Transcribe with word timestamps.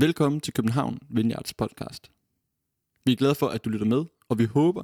Velkommen 0.00 0.40
til 0.40 0.52
København 0.54 0.98
Vineyards 1.10 1.54
podcast. 1.54 2.10
Vi 3.04 3.12
er 3.12 3.16
glade 3.16 3.34
for, 3.34 3.48
at 3.48 3.64
du 3.64 3.70
lytter 3.70 3.86
med, 3.86 4.04
og 4.28 4.38
vi 4.38 4.44
håber, 4.44 4.82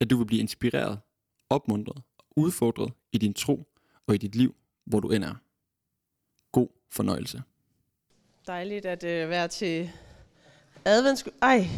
at 0.00 0.10
du 0.10 0.18
vil 0.18 0.24
blive 0.24 0.40
inspireret, 0.40 0.98
opmuntret 1.50 2.02
og 2.18 2.24
udfordret 2.36 2.92
i 3.12 3.18
din 3.18 3.34
tro 3.34 3.64
og 4.06 4.14
i 4.14 4.18
dit 4.18 4.34
liv, 4.34 4.54
hvor 4.84 5.00
du 5.00 5.10
end 5.10 5.24
er. 5.24 5.34
God 6.52 6.68
fornøjelse. 6.90 7.42
Dejligt 8.46 8.86
at 8.86 9.04
øh, 9.04 9.30
være 9.30 9.48
til 9.48 9.90
advents... 10.84 11.24
Ej, 11.42 11.68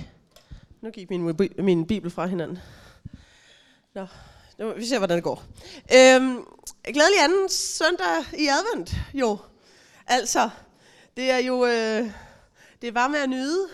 nu 0.81 0.91
gik 0.91 1.11
min, 1.11 1.37
min 1.59 1.87
bibel 1.87 2.11
fra 2.11 2.27
hinanden. 2.27 2.59
Nå, 3.95 4.07
nu, 4.59 4.73
vi 4.73 4.85
ser, 4.85 4.99
hvordan 4.99 5.17
det 5.17 5.25
går. 5.25 5.45
Øhm, 5.95 6.45
glædelig 6.85 7.23
anden 7.23 7.49
søndag 7.49 8.39
i 8.39 8.47
advent, 8.47 8.95
jo. 9.15 9.39
Altså, 10.07 10.51
det 11.17 11.31
er 11.31 11.39
jo... 11.39 11.67
Øh, 11.67 12.28
det 12.83 12.89
er 12.89 12.93
bare 12.93 13.09
med 13.09 13.19
at 13.19 13.29
nyde, 13.29 13.69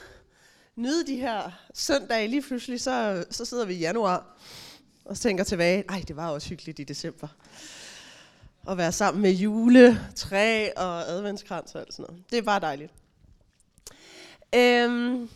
nyde 0.77 1.07
de 1.07 1.17
her 1.17 1.51
søndage. 1.75 2.29
Lige 2.29 2.43
pludselig, 2.43 2.81
så, 2.81 3.25
så 3.31 3.45
sidder 3.45 3.65
vi 3.65 3.75
i 3.75 3.79
januar 3.79 4.37
og 5.05 5.19
tænker 5.19 5.45
tilbage, 5.45 5.85
ej, 5.89 6.05
det 6.09 6.17
var 6.17 6.31
også 6.31 6.49
hyggeligt 6.49 6.79
i 6.79 6.85
december. 6.85 7.29
At 8.69 8.79
være 8.79 8.93
sammen 8.93 9.23
med 9.23 9.31
juletræ 9.31 10.71
og 10.77 11.09
adventskrans 11.09 11.75
og 11.75 11.81
alt 11.81 11.95
sådan 11.95 12.07
noget. 12.09 12.25
Det 12.31 12.39
er 12.39 12.43
bare 12.43 12.61
dejligt. 12.61 12.93
Um, 14.57 15.31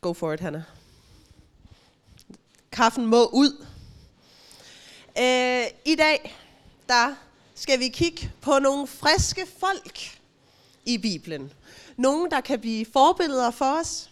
go 0.00 0.12
for 0.12 0.32
it, 0.32 0.40
Hanna. 0.40 0.64
Kaffen 2.72 3.06
må 3.06 3.26
ud. 3.26 3.66
Uh, 5.18 5.92
I 5.92 5.96
dag, 5.98 6.36
der 6.88 7.14
skal 7.54 7.78
vi 7.78 7.88
kigge 7.88 8.32
på 8.40 8.58
nogle 8.58 8.86
friske 8.86 9.46
folk 9.60 10.17
i 10.88 10.98
Bibelen. 10.98 11.52
Nogle, 11.96 12.30
der 12.30 12.40
kan 12.40 12.60
blive 12.60 12.86
forbilleder 12.92 13.50
for 13.50 13.80
os. 13.80 14.10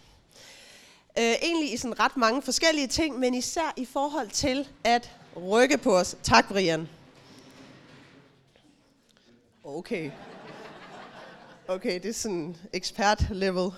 Øh, 1.18 1.24
egentlig 1.24 1.72
i 1.72 1.76
sådan 1.76 2.00
ret 2.00 2.16
mange 2.16 2.42
forskellige 2.42 2.86
ting, 2.86 3.18
men 3.18 3.34
især 3.34 3.72
i 3.76 3.84
forhold 3.84 4.30
til 4.30 4.68
at 4.84 5.10
rykke 5.36 5.78
på 5.78 5.96
os. 5.96 6.16
Tak, 6.22 6.48
Brian. 6.48 6.88
Okay. 9.64 10.10
Okay, 11.68 11.94
det 12.02 12.08
er 12.08 12.12
sådan 12.12 12.56
ekspert 12.72 13.26
level. 13.30 13.70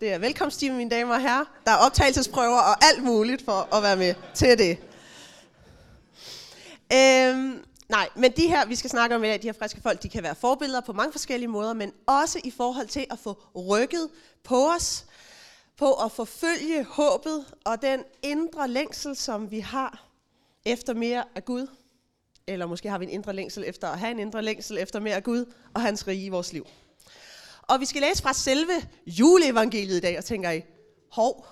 Det 0.00 0.12
er 0.12 0.18
velkomsttime, 0.18 0.76
mine 0.76 0.90
damer 0.90 1.14
og 1.14 1.20
herrer. 1.20 1.44
Der 1.64 1.72
er 1.72 1.76
optagelsesprøver 1.76 2.58
og 2.58 2.84
alt 2.84 3.02
muligt 3.02 3.44
for 3.44 3.74
at 3.76 3.82
være 3.82 3.96
med 3.96 4.14
til 4.34 4.58
det. 4.58 4.78
Øhm, 6.92 7.64
nej, 7.90 8.08
men 8.16 8.32
de 8.32 8.48
her, 8.48 8.66
vi 8.66 8.74
skal 8.74 8.90
snakke 8.90 9.16
om 9.16 9.24
i 9.24 9.26
dag, 9.26 9.42
de 9.42 9.48
her 9.48 9.52
friske 9.52 9.80
folk, 9.80 10.02
de 10.02 10.08
kan 10.08 10.22
være 10.22 10.34
forbilleder 10.34 10.80
på 10.80 10.92
mange 10.92 11.12
forskellige 11.12 11.48
måder, 11.48 11.72
men 11.72 11.92
også 12.06 12.40
i 12.44 12.50
forhold 12.50 12.86
til 12.86 13.06
at 13.10 13.18
få 13.18 13.42
rykket 13.54 14.08
på 14.44 14.70
os, 14.70 15.06
på 15.76 15.92
at 15.92 16.12
forfølge 16.12 16.84
håbet 16.84 17.44
og 17.64 17.82
den 17.82 18.00
indre 18.22 18.68
længsel, 18.68 19.16
som 19.16 19.50
vi 19.50 19.60
har 19.60 20.08
efter 20.64 20.94
mere 20.94 21.24
af 21.34 21.44
Gud. 21.44 21.66
Eller 22.46 22.66
måske 22.66 22.90
har 22.90 22.98
vi 22.98 23.04
en 23.04 23.10
indre 23.10 23.32
længsel 23.32 23.64
efter 23.66 23.88
at 23.88 23.98
have 23.98 24.10
en 24.10 24.18
indre 24.18 24.42
længsel 24.42 24.78
efter 24.78 25.00
mere 25.00 25.14
af 25.14 25.22
Gud 25.22 25.52
og 25.74 25.80
hans 25.80 26.06
rige 26.06 26.24
i 26.24 26.28
vores 26.28 26.52
liv. 26.52 26.66
Og 27.62 27.80
vi 27.80 27.84
skal 27.84 28.02
læse 28.02 28.22
fra 28.22 28.32
selve 28.32 28.72
juleevangeliet 29.06 29.96
i 29.96 30.00
dag, 30.00 30.18
og 30.18 30.24
tænker 30.24 30.50
I, 30.50 30.62
hov, 31.12 31.46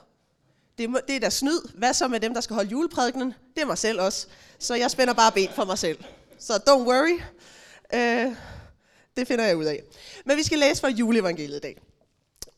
det, 0.78 0.91
må, 0.91 0.98
det 1.09 1.16
er 1.16 1.20
da 1.20 1.31
snyd. 1.31 1.69
Hvad 1.75 1.94
så 1.94 2.09
med 2.09 2.20
dem, 2.20 2.34
der 2.34 2.41
skal 2.41 2.55
holde 2.55 2.70
juleprædikenen? 2.70 3.34
Det 3.55 3.62
er 3.62 3.66
mig 3.66 3.78
selv 3.78 4.00
også. 4.00 4.27
Så 4.59 4.75
jeg 4.75 4.91
spænder 4.91 5.14
bare 5.14 5.33
ben 5.33 5.48
for 5.55 5.64
mig 5.64 5.78
selv. 5.78 5.98
Så 6.39 6.53
don't 6.53 6.89
worry. 6.89 7.20
Uh, 7.94 8.36
det 9.17 9.28
finder 9.28 9.44
jeg 9.44 9.56
ud 9.56 9.64
af. 9.64 9.83
Men 10.25 10.36
vi 10.36 10.42
skal 10.42 10.58
læse 10.58 10.81
fra 10.81 10.89
juleevangeliet 10.89 11.56
i 11.56 11.61
dag. 11.61 11.78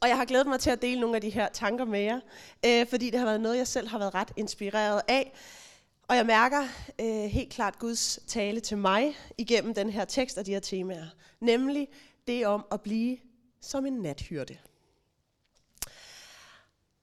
Og 0.01 0.09
jeg 0.09 0.17
har 0.17 0.25
glædet 0.25 0.47
mig 0.47 0.61
til 0.61 0.71
at 0.71 0.83
dele 0.83 1.01
nogle 1.01 1.17
af 1.17 1.21
de 1.21 1.31
her 1.31 1.49
tanker 1.49 1.85
med 1.85 2.01
jer, 2.01 2.21
øh, 2.67 2.87
fordi 2.87 3.11
det 3.11 3.19
har 3.19 3.27
været 3.27 3.41
noget, 3.41 3.59
jeg 3.59 3.67
selv 3.67 3.89
har 3.89 3.99
været 3.99 4.15
ret 4.15 4.33
inspireret 4.37 5.03
af. 5.09 5.33
Og 6.09 6.17
jeg 6.17 6.27
mærker 6.27 6.69
øh, 7.01 7.25
helt 7.25 7.53
klart 7.53 7.79
Guds 7.79 8.19
tale 8.27 8.61
til 8.61 8.79
mig 8.79 9.17
igennem 9.39 9.75
den 9.75 9.91
her 9.91 10.05
tekst 10.05 10.39
og 10.39 10.47
de 10.47 10.53
her 10.53 10.61
temaer. 10.61 11.07
Nemlig 11.41 11.89
det 12.27 12.47
om 12.47 12.67
at 12.73 12.81
blive 12.81 13.19
som 13.61 13.87
en 13.87 13.93
nathyrde. 13.93 14.57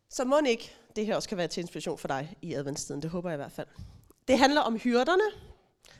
Så 0.09 0.25
må 0.25 0.39
ikke 0.47 0.75
det 0.95 1.05
her 1.05 1.15
også 1.15 1.29
kan 1.29 1.37
være 1.37 1.47
til 1.47 1.61
inspiration 1.61 1.97
for 1.97 2.07
dig 2.07 2.37
i 2.41 2.53
adventstiden. 2.53 3.01
Det 3.01 3.09
håber 3.09 3.29
jeg 3.29 3.35
i 3.35 3.41
hvert 3.41 3.51
fald. 3.51 3.67
Det 4.27 4.39
handler 4.39 4.61
om 4.61 4.77
hyrderne. 4.77 5.23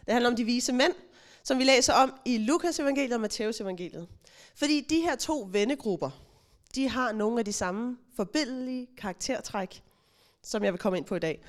Det 0.06 0.14
handler 0.14 0.30
om 0.30 0.36
de 0.36 0.44
vise 0.44 0.74
mænd, 0.74 0.94
som 1.44 1.60
vi 1.60 1.64
læser 1.64 1.94
om 1.94 2.14
i 2.26 2.38
Lukas 2.38 2.80
evangeliet 2.80 3.14
og 3.14 3.22
Matthæus 3.22 3.62
evangeliet. 3.62 4.08
Fordi 4.56 4.82
de 4.82 5.02
her 5.02 5.16
to 5.16 5.50
vennegrupper, 5.52 6.10
de 6.76 6.90
har 6.90 7.12
nogle 7.12 7.40
af 7.40 7.46
de 7.46 7.54
samme 7.54 7.98
forbindelige 8.16 8.88
karaktertræk, 8.98 9.84
som 10.44 10.64
jeg 10.64 10.74
vil 10.74 10.80
komme 10.80 10.98
ind 10.98 11.06
på 11.06 11.16
i 11.16 11.20
dag. 11.20 11.44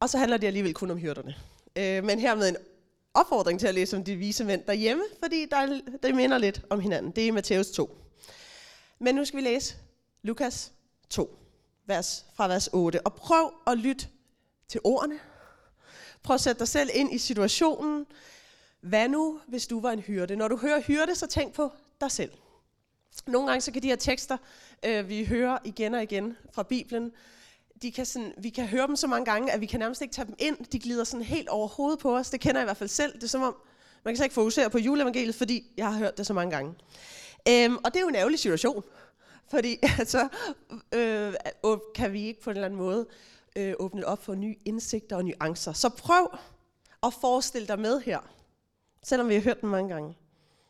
Og 0.00 0.10
så 0.10 0.18
handler 0.18 0.36
det 0.36 0.46
alligevel 0.46 0.74
kun 0.74 0.90
om 0.90 0.98
hyrderne. 0.98 1.34
Øh, 1.76 2.04
men 2.04 2.18
hermed 2.18 2.48
en 2.48 2.56
opfordring 3.14 3.60
til 3.60 3.66
at 3.66 3.74
læse 3.74 3.96
om 3.96 4.04
de 4.04 4.16
vise 4.16 4.44
mænd 4.44 4.62
derhjemme, 4.66 5.04
fordi 5.22 5.46
der, 5.50 5.80
det 6.02 6.14
minder 6.14 6.38
lidt 6.38 6.62
om 6.70 6.80
hinanden. 6.80 7.10
Det 7.10 7.28
er 7.28 7.32
Matthæus 7.32 7.70
2. 7.70 7.98
Men 8.98 9.14
nu 9.14 9.24
skal 9.24 9.36
vi 9.36 9.42
læse 9.42 9.76
Lukas 10.22 10.72
2, 11.10 11.38
vers, 11.86 12.26
fra 12.34 12.48
vers 12.48 12.68
8. 12.72 13.06
Og 13.06 13.14
prøv 13.14 13.52
at 13.66 13.78
lytte 13.78 14.06
til 14.68 14.80
ordene. 14.84 15.18
Prøv 16.22 16.34
at 16.34 16.40
sætte 16.40 16.58
dig 16.58 16.68
selv 16.68 16.90
ind 16.94 17.14
i 17.14 17.18
situationen. 17.18 18.06
Hvad 18.80 19.08
nu, 19.08 19.40
hvis 19.46 19.66
du 19.66 19.80
var 19.80 19.92
en 19.92 20.00
hyrde? 20.00 20.36
Når 20.36 20.48
du 20.48 20.56
hører 20.56 20.80
hyrde, 20.80 21.14
så 21.14 21.26
tænk 21.26 21.54
på 21.54 21.72
dig 22.00 22.10
selv. 22.10 22.30
Nogle 23.26 23.48
gange 23.48 23.60
så 23.60 23.72
kan 23.72 23.82
de 23.82 23.88
her 23.88 23.96
tekster, 23.96 24.36
øh, 24.84 25.08
vi 25.08 25.24
hører 25.24 25.58
igen 25.64 25.94
og 25.94 26.02
igen 26.02 26.36
fra 26.52 26.62
Bibelen, 26.62 27.12
de 27.82 27.92
kan 27.92 28.06
sådan, 28.06 28.34
vi 28.38 28.50
kan 28.50 28.66
høre 28.66 28.86
dem 28.86 28.96
så 28.96 29.06
mange 29.06 29.24
gange, 29.24 29.52
at 29.52 29.60
vi 29.60 29.66
kan 29.66 29.80
nærmest 29.80 30.02
ikke 30.02 30.14
tage 30.14 30.26
dem 30.26 30.34
ind. 30.38 30.56
De 30.72 30.78
glider 30.78 31.04
sådan 31.04 31.26
helt 31.26 31.48
over 31.48 31.68
hovedet 31.68 31.98
på 31.98 32.16
os. 32.16 32.30
Det 32.30 32.40
kender 32.40 32.60
jeg 32.60 32.64
i 32.64 32.66
hvert 32.66 32.76
fald 32.76 32.88
selv. 32.88 33.12
Det 33.14 33.22
er 33.22 33.28
som 33.28 33.42
om, 33.42 33.56
man 34.04 34.14
kan 34.14 34.16
så 34.16 34.24
ikke 34.24 34.34
fokusere 34.34 34.70
på 34.70 34.78
juleevangeliet, 34.78 35.34
fordi 35.34 35.72
jeg 35.76 35.86
har 35.86 35.98
hørt 35.98 36.18
det 36.18 36.26
så 36.26 36.34
mange 36.34 36.50
gange. 36.50 36.74
Øhm, 37.48 37.76
og 37.76 37.84
det 37.84 37.96
er 37.96 38.00
jo 38.00 38.08
en 38.08 38.14
ærgerlig 38.14 38.38
situation. 38.38 38.84
Fordi 39.50 39.78
altså, 39.98 40.28
øh, 40.92 41.34
kan 41.94 42.12
vi 42.12 42.26
ikke 42.26 42.40
på 42.40 42.50
en 42.50 42.56
eller 42.56 42.66
anden 42.66 42.78
måde 42.78 43.06
øh, 43.56 43.74
åbnet 43.78 44.04
op 44.04 44.24
for 44.24 44.34
nye 44.34 44.56
indsigter 44.64 45.16
og 45.16 45.24
nuancer. 45.24 45.72
Så 45.72 45.88
prøv 45.88 46.38
at 47.02 47.14
forestille 47.20 47.68
dig 47.68 47.78
med 47.78 48.00
her, 48.00 48.20
selvom 49.02 49.28
vi 49.28 49.34
har 49.34 49.40
hørt 49.40 49.60
den 49.60 49.68
mange 49.68 49.94
gange, 49.94 50.16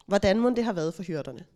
hvordan 0.07 0.39
må 0.39 0.51
det 0.51 0.65
har 0.65 0.73
været 0.73 0.95
for 0.95 1.03
hyrderne. 1.03 1.47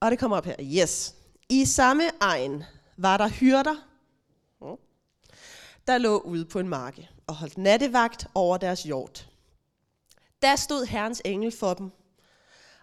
Og 0.00 0.10
det 0.10 0.18
kommer 0.18 0.36
op 0.36 0.44
her. 0.44 0.56
Yes. 0.60 1.14
I 1.48 1.64
samme 1.64 2.02
egen 2.20 2.64
var 2.96 3.16
der 3.16 3.28
hyrder, 3.28 3.88
hmm, 4.58 4.76
der 5.86 5.98
lå 5.98 6.18
ude 6.18 6.44
på 6.44 6.58
en 6.58 6.68
marke 6.68 7.10
og 7.26 7.34
holdt 7.34 7.58
nattevagt 7.58 8.26
over 8.34 8.56
deres 8.56 8.82
hjort. 8.82 9.28
Der 10.42 10.56
stod 10.56 10.86
Herrens 10.86 11.22
engel 11.24 11.52
for 11.52 11.74
dem, 11.74 11.90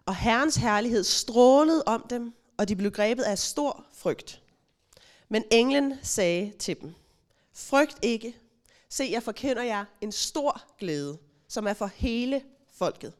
og 0.05 0.15
Herrens 0.15 0.55
herlighed 0.55 1.03
strålede 1.03 1.83
om 1.85 2.05
dem, 2.09 2.33
og 2.57 2.67
de 2.67 2.75
blev 2.75 2.91
grebet 2.91 3.23
af 3.23 3.37
stor 3.37 3.85
frygt. 3.93 4.41
Men 5.29 5.43
englen 5.51 5.93
sagde 6.03 6.51
til 6.59 6.81
dem, 6.81 6.93
frygt 7.53 7.97
ikke, 8.01 8.35
se 8.89 9.09
jeg 9.11 9.23
forkender 9.23 9.63
jer 9.63 9.85
en 10.01 10.11
stor 10.11 10.61
glæde, 10.77 11.17
som 11.47 11.67
er 11.67 11.73
for 11.73 11.85
hele 11.85 12.43
folket. 12.73 13.13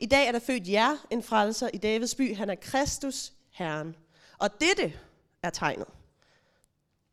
I 0.00 0.06
dag 0.06 0.26
er 0.26 0.32
der 0.32 0.38
født 0.38 0.68
jer 0.68 1.06
en 1.10 1.22
frelser 1.22 1.70
i 1.74 1.78
Davids 1.78 2.14
by, 2.14 2.34
han 2.36 2.50
er 2.50 2.54
Kristus, 2.54 3.32
Herren. 3.50 3.96
Og 4.38 4.60
dette 4.60 4.92
er 5.42 5.50
tegnet. 5.50 5.86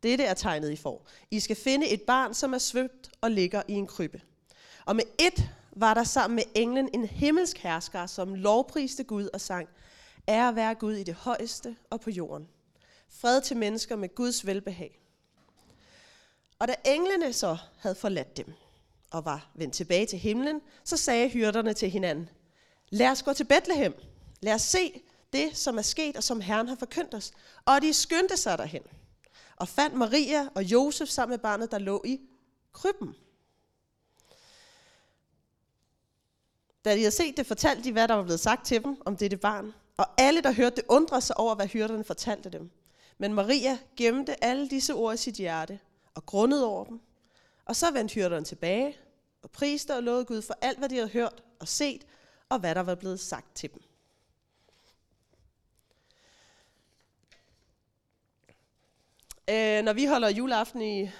Dette 0.02 0.24
er 0.24 0.34
tegnet, 0.34 0.70
I 0.70 0.76
får. 0.76 1.06
I 1.30 1.40
skal 1.40 1.56
finde 1.56 1.88
et 1.88 2.02
barn, 2.02 2.34
som 2.34 2.54
er 2.54 2.58
svøbt 2.58 3.10
og 3.20 3.30
ligger 3.30 3.62
i 3.68 3.72
en 3.72 3.86
krybbe. 3.86 4.20
Og 4.84 4.96
med 4.96 5.04
et 5.18 5.50
var 5.72 5.94
der 5.94 6.04
sammen 6.04 6.36
med 6.36 6.44
englen 6.54 6.90
en 6.94 7.04
himmelsk 7.04 7.58
hersker, 7.58 8.06
som 8.06 8.34
lovpriste 8.34 9.04
Gud 9.04 9.28
og 9.32 9.40
sang, 9.40 9.68
Ære 10.28 10.56
være 10.56 10.74
Gud 10.74 10.94
i 10.94 11.02
det 11.02 11.14
højeste 11.14 11.76
og 11.90 12.00
på 12.00 12.10
jorden. 12.10 12.48
Fred 13.20 13.40
til 13.40 13.56
mennesker 13.56 13.96
med 13.96 14.14
Guds 14.14 14.46
velbehag. 14.46 15.00
Og 16.58 16.68
da 16.68 16.74
englene 16.84 17.32
så 17.32 17.56
havde 17.78 17.94
forladt 17.94 18.36
dem 18.36 18.52
og 19.10 19.24
var 19.24 19.50
vendt 19.54 19.74
tilbage 19.74 20.06
til 20.06 20.18
himlen, 20.18 20.60
så 20.84 20.96
sagde 20.96 21.28
hyrderne 21.28 21.74
til 21.74 21.90
hinanden, 21.90 22.28
lad 22.90 23.08
os 23.08 23.22
gå 23.22 23.32
til 23.32 23.44
Bethlehem. 23.44 23.94
Lad 24.40 24.54
os 24.54 24.62
se 24.62 25.02
det, 25.32 25.56
som 25.56 25.78
er 25.78 25.82
sket 25.82 26.16
og 26.16 26.22
som 26.22 26.40
Herren 26.40 26.68
har 26.68 26.76
forkyndt 26.76 27.14
os. 27.14 27.32
Og 27.64 27.82
de 27.82 27.92
skyndte 27.92 28.36
sig 28.36 28.58
derhen 28.58 28.82
og 29.56 29.68
fandt 29.68 29.96
Maria 29.96 30.48
og 30.54 30.64
Josef 30.64 31.08
sammen 31.08 31.32
med 31.32 31.38
barnet, 31.38 31.70
der 31.70 31.78
lå 31.78 32.02
i 32.04 32.20
krybben. 32.72 33.14
Da 36.84 36.94
de 36.94 36.98
havde 36.98 37.10
set 37.10 37.36
det, 37.36 37.46
fortalte 37.46 37.84
de, 37.84 37.92
hvad 37.92 38.08
der 38.08 38.14
var 38.14 38.22
blevet 38.22 38.40
sagt 38.40 38.66
til 38.66 38.84
dem 38.84 39.02
om 39.04 39.16
dette 39.16 39.36
barn. 39.36 39.74
Og 39.96 40.06
alle, 40.18 40.42
der 40.42 40.52
hørte 40.52 40.76
det, 40.76 40.84
undrede 40.88 41.20
sig 41.20 41.38
over, 41.38 41.54
hvad 41.54 41.66
hyrderne 41.66 42.04
fortalte 42.04 42.50
dem. 42.50 42.70
Men 43.18 43.34
Maria 43.34 43.78
gemte 43.96 44.44
alle 44.44 44.68
disse 44.68 44.94
ord 44.94 45.14
i 45.14 45.16
sit 45.16 45.34
hjerte 45.34 45.78
og 46.14 46.26
grundede 46.26 46.66
over 46.66 46.84
dem. 46.84 47.00
Og 47.64 47.76
så 47.76 47.90
vendte 47.90 48.14
hyrderne 48.14 48.44
tilbage 48.44 48.96
og 49.42 49.50
priste 49.50 49.94
og 49.94 50.02
lovede 50.02 50.24
Gud 50.24 50.42
for 50.42 50.58
alt, 50.60 50.78
hvad 50.78 50.88
de 50.88 50.94
havde 50.94 51.08
hørt 51.08 51.42
og 51.58 51.68
set, 51.68 52.06
og 52.48 52.58
hvad 52.58 52.74
der 52.74 52.80
var 52.80 52.94
blevet 52.94 53.20
sagt 53.20 53.54
til 53.54 53.70
dem. 53.72 53.82
Øh, 59.50 59.82
når 59.82 59.92
vi 59.92 60.04
holder 60.04 60.28
juleaften 60.28 60.82
i 60.82 61.10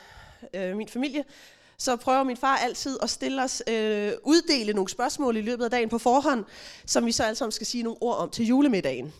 øh, 0.55 0.77
min 0.77 0.89
familie, 0.89 1.25
så 1.79 1.97
prøver 1.97 2.23
min 2.23 2.37
far 2.37 2.57
altid 2.57 2.99
at 3.03 3.11
stille 3.11 3.43
os, 3.43 3.63
øh, 3.69 4.13
uddele 4.23 4.73
nogle 4.73 4.89
spørgsmål 4.89 5.37
i 5.37 5.41
løbet 5.41 5.65
af 5.65 5.71
dagen 5.71 5.89
på 5.89 5.99
forhånd, 5.99 6.45
som 6.87 7.07
vi 7.07 7.13
så 7.13 7.25
alle 7.25 7.37
sammen 7.37 7.53
skal 7.53 7.67
sige 7.67 7.83
nogle 7.83 8.03
ord 8.03 8.17
om 8.17 8.31
til 8.31 8.47
julemiddagen. 8.47 9.15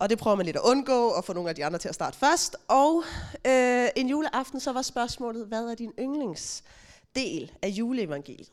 Og 0.00 0.10
det 0.10 0.18
prøver 0.18 0.36
man 0.36 0.46
lidt 0.46 0.56
at 0.56 0.62
undgå, 0.62 1.08
og 1.08 1.24
få 1.24 1.32
nogle 1.32 1.48
af 1.48 1.54
de 1.54 1.64
andre 1.64 1.78
til 1.78 1.88
at 1.88 1.94
starte 1.94 2.18
først. 2.18 2.56
Og 2.68 3.04
øh, 3.46 3.88
en 3.96 4.08
juleaften, 4.08 4.60
så 4.60 4.72
var 4.72 4.82
spørgsmålet, 4.82 5.46
hvad 5.46 5.64
er 5.64 5.74
din 5.74 5.92
yndlingsdel 5.98 7.52
af 7.62 7.68
juleevangeliet? 7.68 8.50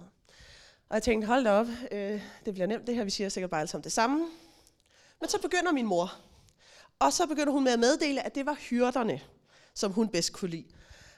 Og 0.89 0.93
jeg 0.93 1.03
tænkte, 1.03 1.27
hold 1.27 1.43
da 1.43 1.51
op, 1.51 1.67
øh, 1.91 2.21
det 2.45 2.53
bliver 2.53 2.67
nemt 2.67 2.87
det 2.87 2.95
her, 2.95 3.03
vi 3.03 3.09
siger 3.09 3.29
sikkert 3.29 3.49
bare 3.49 3.61
alle 3.61 3.69
sammen 3.69 3.83
det 3.83 3.91
samme. 3.91 4.27
Men 5.21 5.29
så 5.29 5.41
begynder 5.41 5.71
min 5.71 5.85
mor, 5.85 6.13
og 6.99 7.13
så 7.13 7.27
begynder 7.27 7.51
hun 7.51 7.63
med 7.63 7.71
at 7.71 7.79
meddele, 7.79 8.25
at 8.25 8.35
det 8.35 8.45
var 8.45 8.53
hyrderne, 8.53 9.21
som 9.73 9.91
hun 9.91 10.07
bedst 10.07 10.33
kunne 10.33 10.51
lide. 10.51 10.65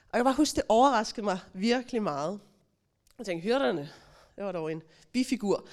Og 0.02 0.10
jeg 0.12 0.18
kan 0.18 0.24
bare 0.24 0.34
huske, 0.34 0.56
det 0.56 0.64
overraskede 0.68 1.24
mig 1.24 1.38
virkelig 1.52 2.02
meget. 2.02 2.40
Jeg 3.18 3.26
tænkte, 3.26 3.44
hyrderne, 3.44 3.90
det 4.36 4.44
var 4.44 4.52
dog 4.52 4.72
en 4.72 4.82
bifigur. 5.12 5.66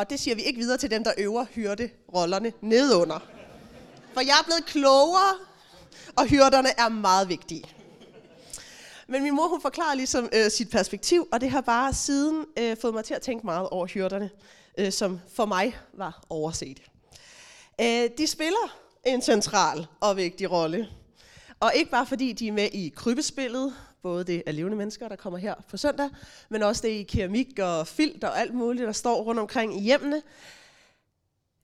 Og 0.00 0.10
det 0.10 0.20
siger 0.20 0.34
vi 0.34 0.42
ikke 0.42 0.58
videre 0.58 0.78
til 0.78 0.90
dem, 0.90 1.04
der 1.04 1.12
øver 1.18 1.44
hyrde 1.44 1.90
rollerne 2.14 2.52
nedunder. 2.60 3.18
For 4.14 4.20
jeg 4.20 4.34
er 4.40 4.44
blevet 4.44 4.66
klogere, 4.66 5.34
og 6.16 6.26
hyrderne 6.26 6.68
er 6.78 6.88
meget 6.88 7.28
vigtige. 7.28 7.64
Men 9.08 9.22
min 9.22 9.34
mor 9.34 9.48
hun 9.48 9.60
forklarer 9.60 9.94
ligesom 9.94 10.28
øh, 10.32 10.50
sit 10.50 10.70
perspektiv, 10.70 11.28
og 11.32 11.40
det 11.40 11.50
har 11.50 11.60
bare 11.60 11.94
siden 11.94 12.46
øh, 12.58 12.76
fået 12.80 12.94
mig 12.94 13.04
til 13.04 13.14
at 13.14 13.22
tænke 13.22 13.46
meget 13.46 13.68
over 13.68 13.86
hyrderne, 13.86 14.30
øh, 14.78 14.92
som 14.92 15.20
for 15.34 15.46
mig 15.46 15.76
var 15.92 16.24
overset. 16.30 16.82
Øh, 17.80 18.08
de 18.18 18.26
spiller 18.26 18.76
en 19.06 19.22
central 19.22 19.86
og 20.00 20.16
vigtig 20.16 20.50
rolle. 20.50 20.88
Og 21.60 21.72
ikke 21.74 21.90
bare 21.90 22.06
fordi 22.06 22.32
de 22.32 22.48
er 22.48 22.52
med 22.52 22.68
i 22.72 22.92
krybespillet, 22.96 23.74
både 24.02 24.24
det 24.24 24.42
af 24.46 24.56
levende 24.56 24.76
mennesker, 24.76 25.08
der 25.08 25.16
kommer 25.16 25.38
her 25.38 25.54
på 25.68 25.76
søndag, 25.76 26.10
men 26.48 26.62
også 26.62 26.82
det 26.82 26.88
i 26.88 27.02
keramik 27.02 27.58
og 27.58 27.86
filt 27.86 28.24
og 28.24 28.40
alt 28.40 28.54
muligt, 28.54 28.86
der 28.86 28.92
står 28.92 29.22
rundt 29.22 29.40
omkring 29.40 29.76
i 29.76 29.80
hjemmene. 29.80 30.22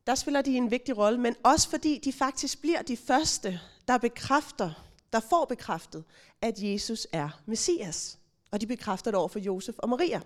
Der 0.07 0.15
spiller 0.15 0.43
de 0.43 0.57
en 0.57 0.71
vigtig 0.71 0.97
rolle, 0.97 1.21
men 1.21 1.37
også 1.43 1.71
fordi 1.71 2.01
de 2.05 2.13
faktisk 2.13 2.61
bliver 2.61 2.83
de 2.83 2.97
første, 2.97 3.61
der 3.89 3.99
bekræfter, 3.99 4.87
der 5.13 5.21
får 5.21 5.45
bekræftet, 5.45 6.05
at 6.41 6.55
Jesus 6.59 7.07
er 7.13 7.43
Messias. 7.47 8.19
Og 8.51 8.61
de 8.61 8.67
bekræfter 8.67 9.11
det 9.11 9.19
over 9.19 9.29
for 9.29 9.39
Josef 9.39 9.75
og 9.79 9.89
Maria. 9.89 10.21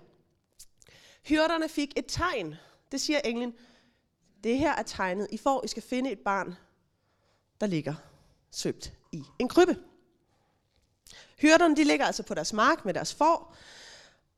Hyrderne 1.23 1.69
fik 1.69 1.93
et 1.97 2.05
tegn. 2.07 2.55
Det 2.91 3.01
siger 3.01 3.19
englen. 3.19 3.53
Det 4.43 4.59
her 4.59 4.71
er 4.71 4.83
tegnet. 4.83 5.27
I 5.31 5.37
får, 5.37 5.65
I 5.65 5.67
skal 5.67 5.83
finde 5.83 6.11
et 6.11 6.19
barn, 6.19 6.55
der 7.61 7.67
ligger 7.67 7.93
søbt 8.51 8.93
i 9.11 9.23
en 9.39 9.47
krybbe. 9.47 9.77
Hyrderne 11.41 11.75
de 11.75 11.83
ligger 11.83 12.05
altså 12.05 12.23
på 12.23 12.33
deres 12.33 12.53
mark 12.53 12.85
med 12.85 12.93
deres 12.93 13.13
får, 13.13 13.55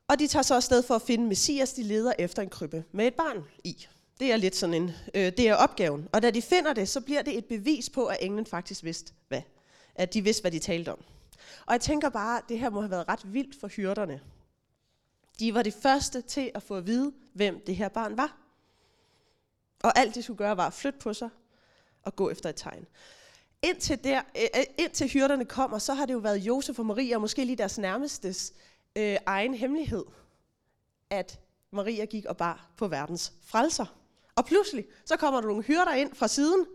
og 0.07 0.19
de 0.19 0.27
tager 0.27 0.43
så 0.43 0.55
afsted 0.55 0.83
for 0.83 0.95
at 0.95 1.01
finde 1.01 1.27
Messias, 1.27 1.73
de 1.73 1.83
leder 1.83 2.13
efter 2.19 2.41
en 2.41 2.49
krybbe 2.49 2.83
med 2.91 3.07
et 3.07 3.13
barn 3.13 3.43
i. 3.63 3.87
Det 4.19 4.31
er 4.31 4.37
lidt 4.37 4.55
sådan 4.55 4.73
en, 4.73 4.91
øh, 5.13 5.25
det 5.25 5.39
er 5.39 5.55
opgaven. 5.55 6.09
Og 6.13 6.21
da 6.21 6.31
de 6.31 6.41
finder 6.41 6.73
det, 6.73 6.89
så 6.89 7.01
bliver 7.01 7.21
det 7.21 7.37
et 7.37 7.45
bevis 7.45 7.89
på, 7.89 8.05
at 8.05 8.17
englen 8.21 8.45
faktisk 8.45 8.83
vidste, 8.83 9.13
hvad, 9.27 9.41
at 9.95 10.13
de 10.13 10.21
vidste, 10.21 10.41
hvad 10.41 10.51
de 10.51 10.59
talte 10.59 10.91
om. 10.91 10.99
Og 11.65 11.73
jeg 11.73 11.81
tænker 11.81 12.09
bare, 12.09 12.37
at 12.37 12.43
det 12.49 12.59
her 12.59 12.69
må 12.69 12.81
have 12.81 12.91
været 12.91 13.07
ret 13.07 13.33
vildt 13.33 13.59
for 13.59 13.67
hyrderne. 13.67 14.21
De 15.39 15.53
var 15.53 15.61
de 15.61 15.71
første 15.71 16.21
til 16.21 16.51
at 16.55 16.63
få 16.63 16.75
at 16.75 16.87
vide, 16.87 17.13
hvem 17.33 17.63
det 17.67 17.75
her 17.75 17.89
barn 17.89 18.17
var. 18.17 18.37
Og 19.83 19.97
alt 19.99 20.15
de 20.15 20.23
skulle 20.23 20.37
gøre, 20.37 20.57
var 20.57 20.67
at 20.67 20.73
flytte 20.73 20.99
på 20.99 21.13
sig 21.13 21.29
og 22.03 22.15
gå 22.15 22.29
efter 22.29 22.49
et 22.49 22.55
tegn 22.55 22.85
indtil, 23.63 24.03
der, 24.03 24.21
øh, 24.37 24.47
øh, 24.55 24.63
indtil 24.77 25.09
hyrderne 25.09 25.45
kommer, 25.45 25.77
så 25.77 25.93
har 25.93 26.05
det 26.05 26.13
jo 26.13 26.19
været 26.19 26.37
Josef 26.37 26.79
og 26.79 26.85
Maria, 26.85 27.15
og 27.15 27.21
måske 27.21 27.45
lige 27.45 27.55
deres 27.55 27.77
nærmestes 27.77 28.53
øh, 28.95 29.17
egen 29.25 29.53
hemmelighed, 29.53 30.03
at 31.09 31.39
Maria 31.71 32.05
gik 32.05 32.25
og 32.25 32.37
bar 32.37 32.69
på 32.77 32.87
verdens 32.87 33.33
frelser. 33.41 33.85
Og 34.35 34.45
pludselig, 34.45 34.85
så 35.05 35.17
kommer 35.17 35.41
der 35.41 35.47
nogle 35.47 35.63
hyrder 35.63 35.93
ind 35.93 36.15
fra 36.15 36.27
siden, 36.27 36.65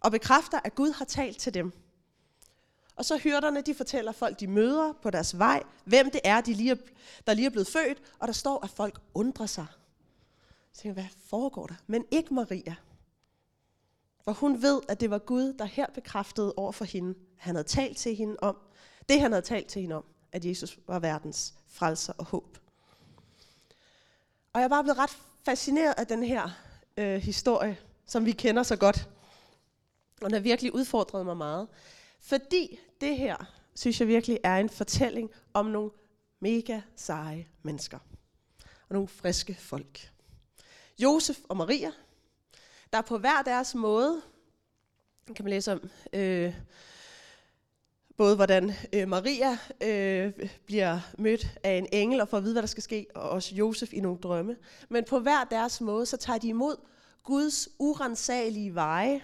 og 0.00 0.10
bekræfter, 0.10 0.60
at 0.64 0.74
Gud 0.74 0.92
har 0.92 1.04
talt 1.04 1.38
til 1.38 1.54
dem. 1.54 1.72
Og 2.96 3.04
så 3.04 3.18
hyrderne, 3.18 3.60
de 3.60 3.74
fortæller 3.74 4.12
folk, 4.12 4.40
de 4.40 4.46
møder 4.46 4.92
på 5.02 5.10
deres 5.10 5.38
vej, 5.38 5.62
hvem 5.84 6.10
det 6.10 6.20
er, 6.24 6.40
de 6.40 6.54
lige 6.54 6.70
er, 6.70 6.76
der 7.26 7.34
lige 7.34 7.46
er 7.46 7.50
blevet 7.50 7.68
født, 7.68 8.02
og 8.18 8.26
der 8.26 8.32
står, 8.32 8.64
at 8.64 8.70
folk 8.70 9.00
undrer 9.14 9.46
sig. 9.46 9.66
Så 10.72 10.82
tænker, 10.82 10.94
hvad 10.94 11.10
foregår 11.26 11.66
der? 11.66 11.74
Men 11.86 12.04
ikke 12.10 12.34
Maria. 12.34 12.74
For 14.24 14.32
hun 14.32 14.62
ved, 14.62 14.80
at 14.88 15.00
det 15.00 15.10
var 15.10 15.18
Gud, 15.18 15.52
der 15.52 15.64
her 15.64 15.86
bekræftede 15.94 16.54
over 16.56 16.72
for 16.72 16.84
hende, 16.84 17.18
han 17.36 17.54
havde 17.54 17.68
talt 17.68 17.96
til 17.96 18.16
hende 18.16 18.36
om, 18.42 18.56
det 19.08 19.20
han 19.20 19.32
havde 19.32 19.44
talt 19.44 19.66
til 19.66 19.82
hende 19.82 19.96
om, 19.96 20.04
at 20.32 20.44
Jesus 20.44 20.78
var 20.86 20.98
verdens 20.98 21.54
frelser 21.68 22.12
og 22.18 22.24
håb. 22.24 22.58
Og 24.52 24.60
jeg 24.60 24.64
er 24.64 24.68
bare 24.68 24.82
blevet 24.82 24.98
ret 24.98 25.18
fascineret 25.44 25.94
af 25.98 26.06
den 26.06 26.22
her 26.22 26.50
øh, 26.96 27.16
historie, 27.16 27.78
som 28.06 28.26
vi 28.26 28.32
kender 28.32 28.62
så 28.62 28.76
godt. 28.76 29.08
Og 30.20 30.26
den 30.26 30.32
har 30.32 30.40
virkelig 30.40 30.74
udfordret 30.74 31.26
mig 31.26 31.36
meget. 31.36 31.68
Fordi 32.20 32.78
det 33.00 33.16
her, 33.16 33.36
synes 33.74 34.00
jeg 34.00 34.08
virkelig 34.08 34.38
er 34.44 34.56
en 34.56 34.68
fortælling 34.68 35.30
om 35.54 35.66
nogle 35.66 35.90
mega 36.40 36.80
seje 36.96 37.48
mennesker. 37.62 37.98
Og 38.88 38.94
nogle 38.94 39.08
friske 39.08 39.54
folk. 39.60 40.12
Josef 40.98 41.38
og 41.48 41.56
Maria, 41.56 41.92
der 42.92 43.02
på 43.02 43.18
hver 43.18 43.42
deres 43.42 43.74
måde, 43.74 44.22
kan 45.26 45.44
man 45.44 45.50
læse 45.50 45.72
om, 45.72 45.90
øh, 46.12 46.54
både 48.16 48.36
hvordan 48.36 48.72
øh, 48.92 49.08
Maria 49.08 49.58
øh, 49.80 50.32
bliver 50.66 51.00
mødt 51.18 51.46
af 51.64 51.72
en 51.72 51.86
engel 51.92 52.20
og 52.20 52.28
får 52.28 52.36
at 52.36 52.42
vide, 52.42 52.54
hvad 52.54 52.62
der 52.62 52.68
skal 52.68 52.82
ske, 52.82 53.06
og 53.14 53.30
også 53.30 53.54
Josef 53.54 53.92
i 53.92 54.00
nogle 54.00 54.18
drømme. 54.18 54.56
Men 54.88 55.04
på 55.04 55.18
hver 55.18 55.44
deres 55.44 55.80
måde, 55.80 56.06
så 56.06 56.16
tager 56.16 56.38
de 56.38 56.48
imod 56.48 56.76
Guds 57.24 57.68
urensagelige 57.78 58.74
veje 58.74 59.22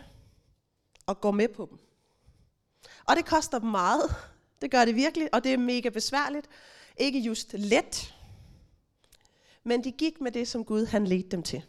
og 1.07 1.21
går 1.21 1.31
med 1.31 1.49
på 1.49 1.67
dem. 1.71 1.79
Og 3.05 3.17
det 3.17 3.27
koster 3.27 3.59
dem 3.59 3.69
meget. 3.69 4.15
Det 4.63 4.71
gør 4.71 4.85
det 4.85 4.95
virkelig, 4.95 5.35
og 5.35 5.45
det 5.45 5.53
er 5.53 5.59
mega 5.59 5.89
besværligt. 5.89 6.49
Ikke 6.97 7.19
just 7.19 7.53
let, 7.53 8.15
men 9.65 9.85
de 9.85 9.93
gik 9.93 10.21
med 10.21 10.33
det, 10.33 10.49
som 10.49 10.65
Gud 10.65 10.87
han 10.87 11.07
ledte 11.07 11.29
dem 11.29 11.43
til. 11.43 11.63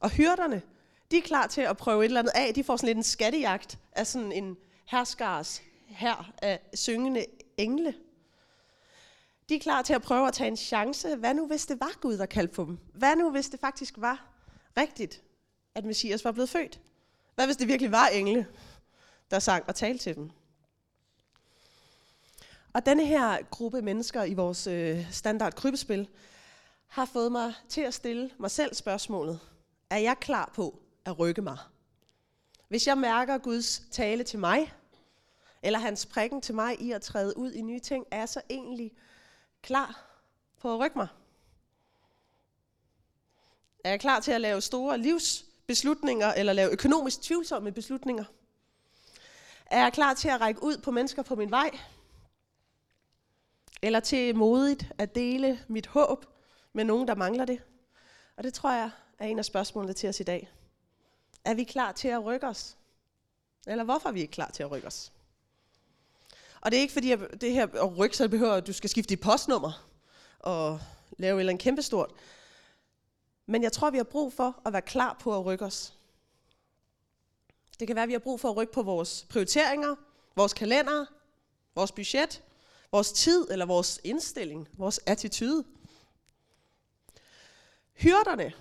Og 0.00 0.10
hyrderne, 0.10 0.62
de 1.10 1.18
er 1.18 1.22
klar 1.22 1.46
til 1.46 1.60
at 1.60 1.76
prøve 1.76 2.04
et 2.04 2.04
eller 2.04 2.20
andet 2.20 2.32
af. 2.34 2.54
De 2.54 2.64
får 2.64 2.76
sådan 2.76 2.86
lidt 2.86 2.96
en 2.96 3.02
skattejagt 3.02 3.78
af 3.92 4.06
sådan 4.06 4.32
en 4.32 4.56
herskars 4.84 5.62
her 5.86 6.32
af 6.42 6.60
syngende 6.74 7.26
engle. 7.56 7.94
De 9.48 9.54
er 9.54 9.60
klar 9.60 9.82
til 9.82 9.94
at 9.94 10.02
prøve 10.02 10.28
at 10.28 10.34
tage 10.34 10.48
en 10.48 10.56
chance. 10.56 11.16
Hvad 11.16 11.34
nu, 11.34 11.46
hvis 11.46 11.66
det 11.66 11.80
var 11.80 11.98
Gud, 12.00 12.18
der 12.18 12.26
kaldte 12.26 12.54
på 12.54 12.64
dem? 12.64 12.78
Hvad 12.94 13.16
nu, 13.16 13.30
hvis 13.30 13.48
det 13.48 13.60
faktisk 13.60 13.94
var 13.96 14.26
rigtigt, 14.76 15.22
at 15.74 15.84
Messias 15.84 16.24
var 16.24 16.32
blevet 16.32 16.50
født? 16.50 16.80
Hvad 17.34 17.46
hvis 17.46 17.56
det 17.56 17.68
virkelig 17.68 17.92
var 17.92 18.06
engle, 18.06 18.46
der 19.30 19.38
sang 19.38 19.64
og 19.68 19.74
talte 19.74 20.04
til 20.04 20.14
dem? 20.14 20.30
Og 22.72 22.86
denne 22.86 23.06
her 23.06 23.42
gruppe 23.50 23.82
mennesker 23.82 24.24
i 24.24 24.34
vores 24.34 24.66
øh, 24.66 25.12
standard 25.12 25.54
krybespil 25.54 26.08
har 26.86 27.04
fået 27.04 27.32
mig 27.32 27.54
til 27.68 27.80
at 27.80 27.94
stille 27.94 28.30
mig 28.38 28.50
selv 28.50 28.74
spørgsmålet, 28.74 29.40
er 29.90 29.98
jeg 29.98 30.16
klar 30.20 30.50
på 30.54 30.82
at 31.04 31.18
rykke 31.18 31.42
mig? 31.42 31.58
Hvis 32.68 32.86
jeg 32.86 32.98
mærker 32.98 33.38
Guds 33.38 33.82
tale 33.90 34.24
til 34.24 34.38
mig, 34.38 34.72
eller 35.62 35.78
hans 35.78 36.06
prikken 36.06 36.40
til 36.40 36.54
mig 36.54 36.80
i 36.80 36.92
at 36.92 37.02
træde 37.02 37.36
ud 37.36 37.52
i 37.52 37.62
nye 37.62 37.80
ting, 37.80 38.06
er 38.10 38.18
jeg 38.18 38.28
så 38.28 38.40
egentlig 38.50 38.92
klar 39.62 40.04
på 40.60 40.74
at 40.74 40.80
rykke 40.80 40.98
mig? 40.98 41.08
Er 43.84 43.90
jeg 43.90 44.00
klar 44.00 44.20
til 44.20 44.32
at 44.32 44.40
lave 44.40 44.60
store 44.60 44.98
livsbeslutninger, 44.98 46.32
eller 46.32 46.52
lave 46.52 46.70
økonomisk 46.70 47.22
tvivlsomme 47.22 47.72
beslutninger? 47.72 48.24
Er 49.66 49.82
jeg 49.82 49.92
klar 49.92 50.14
til 50.14 50.28
at 50.28 50.40
række 50.40 50.62
ud 50.62 50.78
på 50.78 50.90
mennesker 50.90 51.22
på 51.22 51.34
min 51.34 51.50
vej? 51.50 51.78
Eller 53.82 54.00
til 54.00 54.36
modigt 54.36 54.92
at 54.98 55.14
dele 55.14 55.64
mit 55.68 55.86
håb 55.86 56.26
med 56.72 56.84
nogen, 56.84 57.08
der 57.08 57.14
mangler 57.14 57.44
det? 57.44 57.62
Og 58.36 58.44
det 58.44 58.54
tror 58.54 58.72
jeg 58.72 58.90
er 59.18 59.26
en 59.26 59.38
af 59.38 59.44
spørgsmålene 59.44 59.92
til 59.92 60.08
os 60.08 60.20
i 60.20 60.22
dag. 60.22 60.50
Er 61.44 61.54
vi 61.54 61.64
klar 61.64 61.92
til 61.92 62.08
at 62.08 62.24
rykke 62.24 62.46
os? 62.46 62.76
Eller 63.66 63.84
hvorfor 63.84 64.08
er 64.08 64.12
vi 64.12 64.20
ikke 64.20 64.30
klar 64.30 64.50
til 64.50 64.62
at 64.62 64.70
rykke 64.70 64.86
os? 64.86 65.12
Og 66.60 66.70
det 66.70 66.76
er 66.76 66.80
ikke 66.80 66.92
fordi, 66.92 67.12
at 67.12 67.40
det 67.40 67.52
her 67.52 67.66
at 67.66 67.98
rykke 67.98 68.16
sig 68.16 68.30
behøver, 68.30 68.54
at 68.54 68.66
du 68.66 68.72
skal 68.72 68.90
skifte 68.90 69.08
dit 69.08 69.20
postnummer 69.20 69.88
og 70.38 70.80
lave 71.18 71.36
et 71.36 71.40
eller 71.40 71.52
andet 71.52 71.62
kæmpestort. 71.62 72.12
Men 73.46 73.62
jeg 73.62 73.72
tror, 73.72 73.90
vi 73.90 73.96
har 73.96 74.04
brug 74.04 74.32
for 74.32 74.62
at 74.66 74.72
være 74.72 74.82
klar 74.82 75.16
på 75.20 75.38
at 75.38 75.44
rykke 75.44 75.64
os. 75.64 75.94
Det 77.80 77.86
kan 77.86 77.96
være, 77.96 78.02
at 78.02 78.08
vi 78.08 78.12
har 78.12 78.18
brug 78.18 78.40
for 78.40 78.50
at 78.50 78.56
rykke 78.56 78.72
på 78.72 78.82
vores 78.82 79.26
prioriteringer, 79.28 79.96
vores 80.36 80.52
kalender, 80.54 81.06
vores 81.74 81.92
budget, 81.92 82.42
vores 82.92 83.12
tid 83.12 83.48
eller 83.50 83.66
vores 83.66 84.00
indstilling, 84.04 84.68
vores 84.72 85.00
attitude. 85.06 85.64
Hyrderne, 87.92 88.52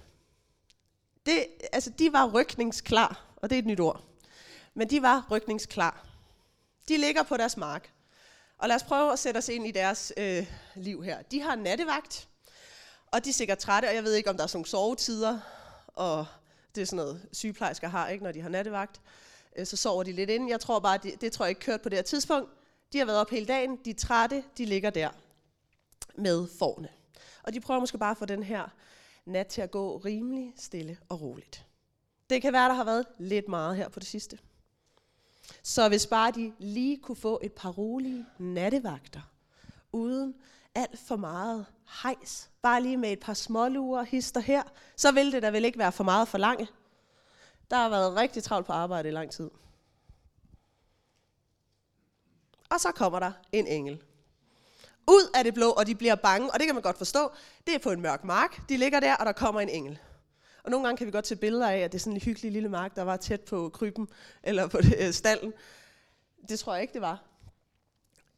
det, 1.27 1.45
altså, 1.73 1.89
de 1.89 2.13
var 2.13 2.31
rykningsklar, 2.33 3.25
og 3.35 3.49
det 3.49 3.55
er 3.55 3.59
et 3.59 3.65
nyt 3.65 3.79
ord. 3.79 4.03
Men 4.73 4.89
de 4.89 5.01
var 5.01 5.27
rykningsklar. 5.31 6.07
De 6.87 6.97
ligger 6.97 7.23
på 7.23 7.37
deres 7.37 7.57
mark. 7.57 7.91
Og 8.57 8.67
lad 8.67 8.75
os 8.75 8.83
prøve 8.83 9.13
at 9.13 9.19
sætte 9.19 9.37
os 9.37 9.49
ind 9.49 9.67
i 9.67 9.71
deres 9.71 10.13
øh, 10.17 10.47
liv 10.75 11.03
her. 11.03 11.21
De 11.21 11.41
har 11.41 11.55
nattevagt, 11.55 12.27
og 13.11 13.25
de 13.25 13.29
er 13.29 13.33
sikkert 13.33 13.57
trætte, 13.57 13.85
og 13.85 13.95
jeg 13.95 14.03
ved 14.03 14.13
ikke, 14.13 14.29
om 14.29 14.37
der 14.37 14.43
er 14.43 14.47
sådan 14.47 14.57
nogle 14.57 14.67
sovetider, 14.67 15.39
og 15.87 16.25
det 16.75 16.81
er 16.81 16.85
sådan 16.85 17.05
noget, 17.05 17.27
sygeplejersker 17.31 17.87
har, 17.87 18.07
ikke, 18.07 18.23
når 18.23 18.31
de 18.31 18.41
har 18.41 18.49
nattevagt. 18.49 19.01
Øh, 19.55 19.65
så 19.65 19.77
sover 19.77 20.03
de 20.03 20.11
lidt 20.11 20.29
ind. 20.29 20.49
Jeg 20.49 20.59
tror 20.59 20.79
bare, 20.79 20.97
det, 20.97 21.21
det 21.21 21.31
tror 21.31 21.45
jeg 21.45 21.49
ikke 21.49 21.61
kørt 21.61 21.81
på 21.81 21.89
det 21.89 21.97
her 21.97 22.03
tidspunkt. 22.03 22.51
De 22.93 22.97
har 22.97 23.05
været 23.05 23.19
op 23.19 23.29
hele 23.29 23.45
dagen, 23.45 23.79
de 23.85 23.89
er 23.89 23.95
trætte, 23.95 24.43
de 24.57 24.65
ligger 24.65 24.89
der 24.89 25.09
med 26.15 26.47
forne. 26.59 26.89
Og 27.43 27.53
de 27.53 27.59
prøver 27.59 27.79
måske 27.79 27.97
bare 27.97 28.11
at 28.11 28.17
få 28.17 28.25
den 28.25 28.43
her 28.43 28.69
nat 29.27 29.47
til 29.47 29.61
at 29.61 29.71
gå 29.71 29.97
rimelig 29.97 30.53
stille 30.57 30.97
og 31.09 31.21
roligt. 31.21 31.65
Det 32.29 32.41
kan 32.41 32.53
være, 32.53 32.69
der 32.69 32.75
har 32.75 32.83
været 32.83 33.05
lidt 33.17 33.47
meget 33.47 33.77
her 33.77 33.89
på 33.89 33.99
det 33.99 34.07
sidste. 34.07 34.39
Så 35.63 35.89
hvis 35.89 36.07
bare 36.07 36.31
de 36.31 36.53
lige 36.59 36.97
kunne 36.97 37.15
få 37.15 37.39
et 37.43 37.53
par 37.53 37.69
rolige 37.69 38.25
nattevagter, 38.39 39.21
uden 39.91 40.35
alt 40.75 40.99
for 40.99 41.15
meget 41.15 41.65
hejs, 42.03 42.49
bare 42.61 42.81
lige 42.81 42.97
med 42.97 43.11
et 43.11 43.19
par 43.19 43.33
småluer 43.33 44.03
hister 44.03 44.39
her, 44.39 44.63
så 44.95 45.11
ville 45.11 45.31
det 45.31 45.43
da 45.43 45.49
vel 45.49 45.65
ikke 45.65 45.79
være 45.79 45.91
for 45.91 46.03
meget 46.03 46.27
for 46.27 46.37
lange. 46.37 46.67
Der 47.71 47.77
har 47.77 47.89
været 47.89 48.15
rigtig 48.15 48.43
travlt 48.43 48.67
på 48.67 48.73
arbejde 48.73 49.09
i 49.09 49.11
lang 49.11 49.31
tid. 49.31 49.49
Og 52.69 52.79
så 52.79 52.91
kommer 52.91 53.19
der 53.19 53.31
en 53.51 53.67
engel. 53.67 54.03
Ud 55.07 55.31
af 55.33 55.43
det 55.43 55.53
blå, 55.53 55.69
og 55.69 55.87
de 55.87 55.95
bliver 55.95 56.15
bange, 56.15 56.51
og 56.51 56.59
det 56.59 56.67
kan 56.67 56.75
man 56.75 56.81
godt 56.81 56.97
forstå. 56.97 57.31
Det 57.67 57.75
er 57.75 57.79
på 57.79 57.91
en 57.91 58.01
mørk 58.01 58.23
mark. 58.23 58.69
De 58.69 58.77
ligger 58.77 58.99
der, 58.99 59.15
og 59.15 59.25
der 59.25 59.31
kommer 59.31 59.61
en 59.61 59.69
engel. 59.69 59.99
Og 60.63 60.71
nogle 60.71 60.87
gange 60.87 60.97
kan 60.97 61.07
vi 61.07 61.11
godt 61.11 61.27
se 61.27 61.35
billeder 61.35 61.69
af, 61.69 61.77
at 61.77 61.91
det 61.91 61.97
er 61.97 61.99
sådan 61.99 62.13
en 62.13 62.21
hyggelig 62.21 62.51
lille 62.51 62.69
mark, 62.69 62.95
der 62.95 63.01
var 63.01 63.17
tæt 63.17 63.41
på 63.41 63.69
kryben, 63.69 64.07
eller 64.43 64.67
på 64.67 64.81
det, 64.81 64.95
øh, 64.99 65.13
stallen. 65.13 65.53
Det 66.49 66.59
tror 66.59 66.73
jeg 66.73 66.81
ikke, 66.81 66.93
det 66.93 67.01
var. 67.01 67.23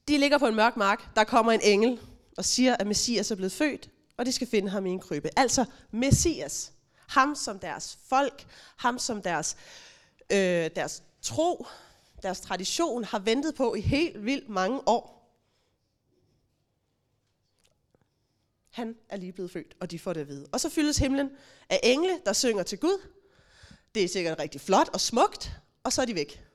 De 0.08 0.18
ligger 0.18 0.38
på 0.38 0.48
en 0.48 0.56
mørk 0.56 0.78
mark, 0.78 1.16
der 1.16 1.24
kommer 1.24 1.52
en 1.52 1.62
engel, 1.64 2.00
og 2.38 2.46
siger, 2.46 2.76
at 2.76 2.88
Messias 2.88 3.32
er 3.32 3.36
blevet 3.36 3.52
født, 3.52 3.90
og 4.18 4.26
de 4.26 4.32
skal 4.32 4.48
finde 4.48 4.70
ham 4.70 4.86
i 4.86 4.90
en 4.90 5.00
krybe. 5.00 5.30
Altså 5.36 5.66
Messias. 5.92 6.72
Ham 7.08 7.36
som 7.36 7.60
deres 7.60 7.98
folk, 8.10 8.46
ham 8.78 9.00
som 9.00 9.22
deres, 9.22 9.58
øh, 10.30 10.70
deres 10.76 11.04
tro, 11.22 11.68
deres 12.24 12.40
tradition 12.42 13.04
har 13.04 13.20
ventet 13.20 13.56
på 13.56 13.76
i 13.76 13.82
helt 13.82 14.26
vildt 14.26 14.50
mange 14.50 14.88
år. 14.88 15.19
Han 18.80 18.96
er 19.10 19.18
lige 19.18 19.32
blevet 19.32 19.52
født, 19.52 19.76
og 19.80 19.92
de 19.92 20.00
får 20.00 20.14
det 20.14 20.22
at 20.22 20.28
vide. 20.28 20.48
Og 20.52 20.60
så 20.60 20.70
fyldes 20.70 20.98
himlen 20.98 21.30
af 21.70 21.80
engle, 21.84 22.22
der 22.26 22.34
synger 22.34 22.64
til 22.64 22.80
Gud. 22.80 23.08
Det 23.96 24.04
er 24.04 24.08
sikkert 24.08 24.40
rigtig 24.40 24.62
flot 24.62 24.90
og 24.94 25.02
smukt, 25.02 25.52
og 25.84 25.94
så 25.94 26.02
er 26.02 26.06
de 26.06 26.16
væk. 26.16 26.46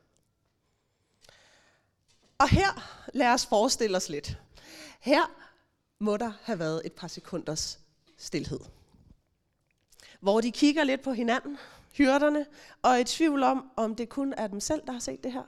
Og 2.38 2.48
her, 2.48 3.00
lad 3.14 3.28
os 3.28 3.46
forestille 3.46 3.96
os 3.96 4.08
lidt. 4.08 4.38
Her 5.00 5.22
må 5.98 6.16
der 6.16 6.32
have 6.42 6.58
været 6.58 6.82
et 6.84 6.92
par 6.92 7.08
sekunders 7.08 7.78
stillhed. 8.18 8.60
Hvor 10.20 10.40
de 10.40 10.52
kigger 10.52 10.84
lidt 10.84 11.02
på 11.02 11.12
hinanden, 11.12 11.58
hyrderne, 11.92 12.46
og 12.82 12.90
er 12.90 12.96
i 12.96 13.04
tvivl 13.04 13.42
om, 13.42 13.70
om 13.76 13.96
det 13.96 14.08
kun 14.08 14.34
er 14.36 14.46
dem 14.46 14.60
selv, 14.60 14.82
der 14.86 14.92
har 14.92 15.00
set 15.00 15.24
det 15.24 15.32
her. 15.32 15.44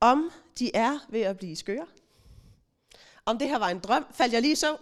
Om 0.00 0.30
de 0.58 0.70
er 0.74 0.98
ved 1.08 1.20
at 1.20 1.38
blive 1.38 1.56
skøre. 1.56 1.86
Om 3.24 3.38
det 3.38 3.48
her 3.48 3.58
var 3.58 3.68
en 3.68 3.78
drøm. 3.78 4.06
Faldt 4.12 4.32
jeg 4.34 4.42
lige 4.42 4.52
i 4.52 4.56
søvn? 4.56 4.78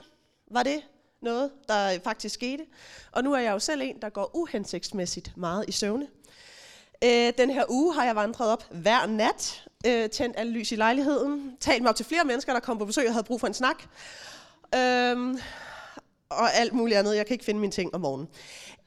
Var 0.51 0.63
det 0.63 0.83
noget, 1.23 1.51
der 1.69 1.99
faktisk 2.05 2.35
skete? 2.35 2.67
Og 3.13 3.25
nu 3.25 3.33
er 3.35 3.39
jeg 3.39 3.53
jo 3.53 3.59
selv 3.59 3.83
en, 3.83 4.03
der 4.03 4.09
går 4.09 4.31
uhensigtsmæssigt 4.37 5.37
meget 5.37 5.65
i 5.69 5.73
søvne. 5.73 6.09
Øh, 7.05 7.33
den 7.39 7.51
her 7.51 7.65
uge 7.69 7.95
har 7.95 8.05
jeg 8.05 8.17
vandret 8.17 8.49
op 8.49 8.65
hver 8.71 9.07
nat, 9.07 9.69
øh, 9.87 10.11
tændt 10.11 10.37
alle 10.39 10.53
lys 10.53 10.73
i 10.73 10.77
lejligheden, 10.77 11.57
talt 11.61 11.83
mig 11.83 11.91
op 11.91 11.97
til 11.97 12.07
flere 12.07 12.25
mennesker, 12.25 12.53
der 12.53 12.61
kom 12.61 12.79
på 12.79 12.85
besøg 12.85 13.07
og 13.07 13.13
havde 13.13 13.25
brug 13.25 13.41
for 13.41 13.47
en 13.47 13.55
snak. 13.55 13.83
Øh, 14.75 15.39
og 16.29 16.55
alt 16.55 16.73
muligt 16.73 16.99
andet. 16.99 17.17
Jeg 17.17 17.27
kan 17.27 17.35
ikke 17.35 17.45
finde 17.45 17.61
mine 17.61 17.73
ting 17.73 17.95
om 17.95 18.01
morgenen. 18.01 18.29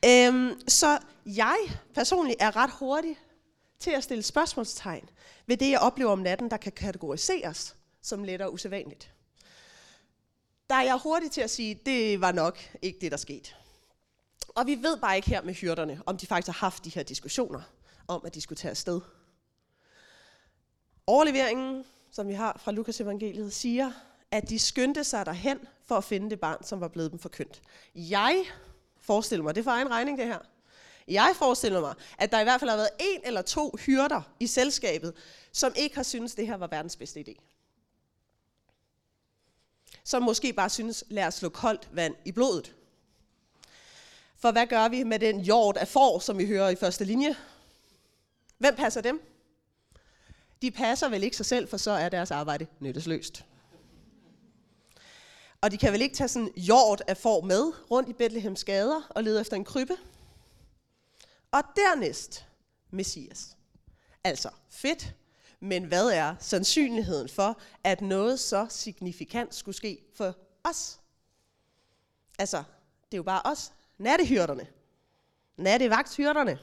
Øhm, 0.06 0.62
så 0.68 0.98
jeg 1.25 1.58
personligt 1.94 2.38
er 2.42 2.56
ret 2.56 2.72
hurtig 2.80 3.18
til 3.80 3.92
at 3.92 4.04
stille 4.04 4.24
spørgsmålstegn 4.24 5.10
ved 5.48 5.58
det, 5.58 5.72
jeg 5.72 5.80
oplever 5.80 6.12
om 6.12 6.20
natten, 6.20 6.51
der 6.51 6.58
kan 6.58 6.72
kategoriseres 6.72 7.75
som 8.01 8.24
lettere 8.24 8.54
usædvanligt. 8.54 9.12
Der 10.69 10.75
er 10.75 10.81
jeg 10.83 10.97
hurtig 10.97 11.31
til 11.31 11.41
at 11.41 11.49
sige, 11.49 11.79
det 11.85 12.21
var 12.21 12.31
nok 12.31 12.59
ikke 12.81 12.99
det, 13.01 13.11
der 13.11 13.17
skete. 13.17 13.49
Og 14.47 14.67
vi 14.67 14.75
ved 14.75 14.97
bare 14.97 15.15
ikke 15.15 15.29
her 15.29 15.41
med 15.41 15.53
hyrderne, 15.53 16.01
om 16.05 16.17
de 16.17 16.27
faktisk 16.27 16.47
har 16.47 16.65
haft 16.65 16.85
de 16.85 16.89
her 16.89 17.03
diskussioner 17.03 17.61
om, 18.07 18.21
at 18.25 18.35
de 18.35 18.41
skulle 18.41 18.57
tage 18.57 18.69
afsted. 18.69 19.01
Overleveringen, 21.07 21.85
som 22.11 22.27
vi 22.27 22.33
har 22.33 22.61
fra 22.63 22.71
Lukas 22.71 23.01
evangeliet, 23.01 23.53
siger, 23.53 23.91
at 24.31 24.49
de 24.49 24.59
skyndte 24.59 25.03
sig 25.03 25.25
derhen 25.25 25.59
for 25.85 25.95
at 25.95 26.03
finde 26.03 26.29
det 26.29 26.39
barn, 26.39 26.63
som 26.63 26.81
var 26.81 26.88
blevet 26.88 27.11
dem 27.11 27.19
forkyndt. 27.19 27.61
Jeg 27.95 28.45
forestiller 28.97 29.43
mig, 29.43 29.55
det 29.55 29.61
er 29.61 29.63
for 29.63 29.71
egen 29.71 29.91
regning 29.91 30.17
det 30.17 30.25
her, 30.25 30.39
jeg 31.07 31.33
forestiller 31.35 31.81
mig, 31.81 31.93
at 32.17 32.31
der 32.31 32.39
i 32.39 32.43
hvert 32.43 32.59
fald 32.59 32.69
har 32.69 32.77
været 32.77 32.89
en 32.99 33.21
eller 33.23 33.41
to 33.41 33.75
hyrder 33.85 34.21
i 34.39 34.47
selskabet, 34.47 35.13
som 35.51 35.73
ikke 35.75 35.95
har 35.95 36.03
syntes, 36.03 36.35
det 36.35 36.47
her 36.47 36.57
var 36.57 36.67
verdens 36.67 36.95
bedste 36.95 37.19
idé. 37.19 37.59
Som 40.03 40.24
måske 40.24 40.53
bare 40.53 40.70
synes, 40.70 41.03
lad 41.10 41.27
os 41.27 41.34
slå 41.34 41.50
koldt 41.50 41.89
vand 41.91 42.15
i 42.25 42.32
blodet. 42.32 42.75
For 44.38 44.51
hvad 44.51 44.68
gør 44.68 44.88
vi 44.88 45.03
med 45.03 45.20
den 45.20 45.39
jord 45.39 45.77
af 45.77 45.88
får, 45.88 46.20
som 46.20 46.38
vi 46.38 46.48
hører 46.48 46.70
i 46.70 46.75
første 46.75 47.06
linje? 47.06 47.36
Hvem 48.58 48.75
passer 48.75 49.01
dem? 49.01 49.22
De 50.62 50.72
passer 50.72 51.10
vel 51.10 51.24
ikke 51.24 51.38
sig 51.38 51.46
selv, 51.46 51.68
for 51.68 51.77
så 51.77 51.91
er 51.91 52.10
deres 52.10 52.32
arbejde 52.32 52.68
nyttesløst. 52.79 53.46
Og 55.62 55.72
de 55.72 55.77
kan 55.77 55.94
vel 55.94 56.01
ikke 56.01 56.15
tage 56.15 56.27
sådan 56.27 56.51
jord 56.58 57.01
af 57.08 57.18
får 57.18 57.41
med 57.41 57.72
rundt 57.91 58.10
i 58.10 58.13
Bethlehems 58.13 58.63
gader 58.63 59.01
og 59.10 59.24
lede 59.24 59.41
efter 59.41 59.56
en 59.56 59.65
krybbe? 59.65 59.94
Og 61.51 61.63
dernæst 61.75 62.46
Messias. 62.91 63.58
Altså 64.24 64.50
fedt, 64.70 65.13
men 65.60 65.84
hvad 65.84 66.10
er 66.10 66.36
sandsynligheden 66.39 67.30
for, 67.30 67.60
at 67.84 68.01
noget 68.01 68.39
så 68.39 68.68
signifikant 68.70 69.56
skulle 69.56 69.75
ske 69.75 70.01
for 70.16 70.36
os? 70.63 71.00
Altså, 72.39 72.58
det 73.06 73.13
er 73.13 73.18
jo 73.18 73.24
bare 73.24 73.42
os, 73.46 73.74
nattehyrderne. 73.98 74.68
Nattevagthyrderne. 75.58 76.60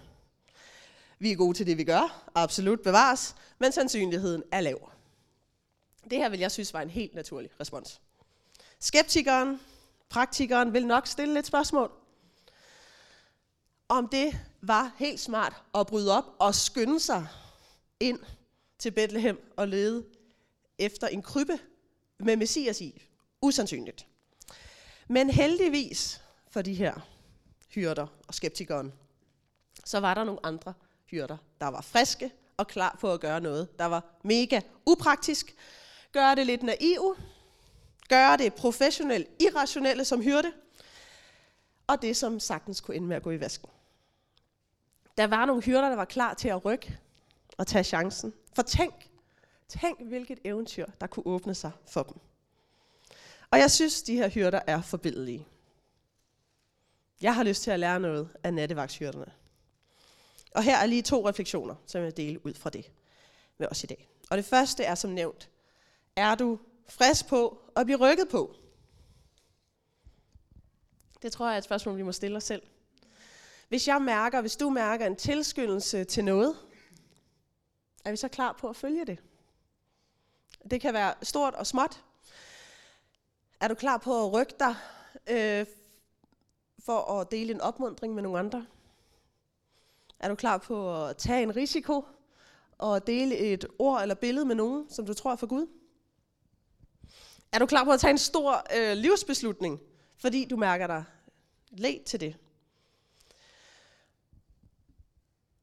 Vi 1.19 1.33
er 1.33 1.37
gode 1.37 1.57
til 1.57 1.67
det, 1.67 1.79
vi 1.79 1.85
gør. 1.85 2.31
Absolut 2.35 2.81
bevares. 2.81 3.35
Men 3.59 3.73
sandsynligheden 3.73 4.43
er 4.53 4.61
lav. 4.61 4.91
Det 6.11 6.19
her 6.19 6.29
vil 6.29 6.41
jeg 6.41 6.53
synes 6.53 6.75
var 6.75 6.83
en 6.83 6.91
helt 6.91 7.15
naturlig 7.15 7.51
respons. 7.61 8.01
Skeptikeren, 8.81 9.61
praktikeren 10.09 10.73
vil 10.73 10.87
nok 10.87 11.07
stille 11.07 11.35
lidt 11.35 11.47
spørgsmål. 11.47 11.91
Om 13.89 14.09
det 14.09 14.39
var 14.63 14.93
helt 14.99 15.21
smart 15.21 15.63
at 15.75 15.87
bryde 15.87 16.17
op 16.17 16.25
og 16.39 16.55
skynde 16.55 17.01
sig 17.01 17.29
ind 18.01 18.19
til 18.79 18.91
Bethlehem 18.91 19.53
og 19.57 19.69
lede 19.69 20.05
efter 20.79 21.07
en 21.07 21.23
krybbe 21.23 21.59
med 22.19 22.37
Messias 22.37 22.81
i. 22.81 23.03
Usandsynligt. 23.43 24.07
Men 25.09 25.31
heldigvis 25.31 26.23
for 26.49 26.63
de 26.63 26.75
her 26.75 27.09
hyrder 27.69 28.07
og 28.29 28.35
skeptikeren, 28.35 28.93
så 29.85 30.01
var 30.01 30.15
der 30.15 30.25
nogle 30.25 30.47
andre 30.47 30.75
hyrder, 31.05 31.37
der 31.61 31.67
var 31.67 31.81
friske 31.81 32.31
og 32.57 32.67
klar 32.67 32.97
på 33.01 33.13
at 33.13 33.21
gøre 33.21 33.41
noget, 33.41 33.79
der 33.79 33.85
var 33.85 34.05
mega 34.25 34.61
upraktisk. 34.87 35.57
Gøre 36.13 36.35
det 36.35 36.47
lidt 36.47 36.63
naivt, 36.63 37.19
gøre 38.09 38.37
det 38.37 38.55
professionelt 38.55 39.29
irrationelle 39.41 40.05
som 40.05 40.23
hyrde, 40.23 40.53
og 41.87 42.03
det 42.03 42.17
som 42.17 42.41
sagtens 42.41 42.81
kunne 42.81 42.97
ende 42.97 43.09
med 43.09 43.17
at 43.17 43.23
gå 43.23 43.31
i 43.31 43.41
vasken. 43.41 43.69
Der 45.19 45.27
var 45.27 45.45
nogle 45.45 45.63
hyrder, 45.63 45.89
der 45.89 45.97
var 45.97 46.05
klar 46.05 46.35
til 46.35 46.49
at 46.49 46.65
rykke 46.65 46.99
at 47.59 47.67
tage 47.67 47.85
chancen. 47.85 48.35
For 48.55 48.63
tænk, 48.63 49.11
tænk 49.69 50.03
hvilket 50.03 50.39
eventyr, 50.45 50.87
der 51.01 51.07
kunne 51.07 51.27
åbne 51.27 51.55
sig 51.55 51.71
for 51.89 52.03
dem. 52.03 52.17
Og 53.51 53.59
jeg 53.59 53.71
synes, 53.71 54.03
de 54.03 54.17
her 54.17 54.29
hyrder 54.29 54.61
er 54.67 54.83
forbilledelige. 54.83 55.47
Jeg 57.21 57.35
har 57.35 57.43
lyst 57.43 57.63
til 57.63 57.71
at 57.71 57.81
lære 57.81 58.01
noget 58.01 58.29
af 58.45 58.55
nattevagtshyrderne. 58.55 59.33
Og 60.51 60.63
her 60.63 60.77
er 60.77 60.87
lige 60.87 61.03
to 61.03 61.29
refleksioner, 61.29 61.75
som 61.87 61.99
jeg 61.99 62.07
vil 62.07 62.17
dele 62.17 62.47
ud 62.47 62.55
fra 62.55 62.71
det 62.71 62.93
med 63.59 63.69
os 63.71 63.85
i 63.85 63.87
dag. 63.87 64.09
Og 64.31 64.37
det 64.37 64.45
første 64.45 64.85
er 64.85 64.95
som 64.95 65.11
nævnt, 65.11 65.51
er 66.17 66.35
du 66.35 66.59
frisk 66.89 67.27
på 67.29 67.59
at 67.77 67.87
blive 67.87 67.99
rykket 67.99 68.29
på? 68.29 68.55
Det 71.23 71.33
tror 71.33 71.47
jeg 71.47 71.55
er 71.55 71.59
et 71.59 71.65
spørgsmål, 71.65 71.97
vi 71.97 72.03
må 72.03 72.13
stille 72.13 72.37
os 72.37 72.45
selv. 72.45 72.63
Hvis 73.69 73.89
jeg 73.89 74.03
mærker, 74.03 74.41
hvis 74.41 74.57
du 74.57 74.71
mærker 74.71 75.07
en 75.07 75.17
tilskyndelse 75.17 76.05
til 76.05 76.25
noget, 76.25 76.57
er 78.07 78.11
vi 78.11 78.17
så 78.17 78.29
klar 78.29 78.53
på 78.53 78.69
at 78.69 78.77
følge 78.77 79.05
det? 79.05 79.19
Det 80.71 80.81
kan 80.81 80.95
være 80.95 81.15
stort 81.23 81.55
og 81.55 81.67
småt. 81.67 82.05
Er 83.61 83.69
du 83.69 83.75
klar 83.75 83.97
på 83.97 84.27
at 84.27 84.33
rykke 84.33 84.55
dig 84.59 84.75
øh, 85.31 85.67
for 86.79 87.21
at 87.21 87.31
dele 87.31 87.53
en 87.53 87.61
opmundring 87.61 88.15
med 88.15 88.23
nogle 88.23 88.39
andre? 88.39 88.67
Er 90.19 90.29
du 90.29 90.35
klar 90.35 90.59
på 90.59 91.05
at 91.05 91.17
tage 91.17 91.43
en 91.43 91.57
risiko 91.57 92.05
og 92.79 93.07
dele 93.07 93.37
et 93.37 93.67
ord 93.79 94.03
eller 94.03 94.15
billede 94.15 94.47
med 94.47 94.55
nogen, 94.55 94.91
som 94.91 95.07
du 95.07 95.15
tror 95.15 95.33
er 95.33 95.37
for 95.37 95.47
Gud? 95.47 95.67
Er 97.53 97.59
du 97.59 97.67
klar 97.67 97.85
på 97.85 97.93
at 97.93 98.01
tage 98.01 98.11
en 98.11 98.19
stor 98.19 98.67
øh, 98.77 98.97
livsbeslutning, 98.97 99.81
fordi 100.19 100.45
du 100.45 100.57
mærker 100.57 100.87
dig 100.87 101.05
let 101.71 102.03
til 102.05 102.21
det? 102.21 102.37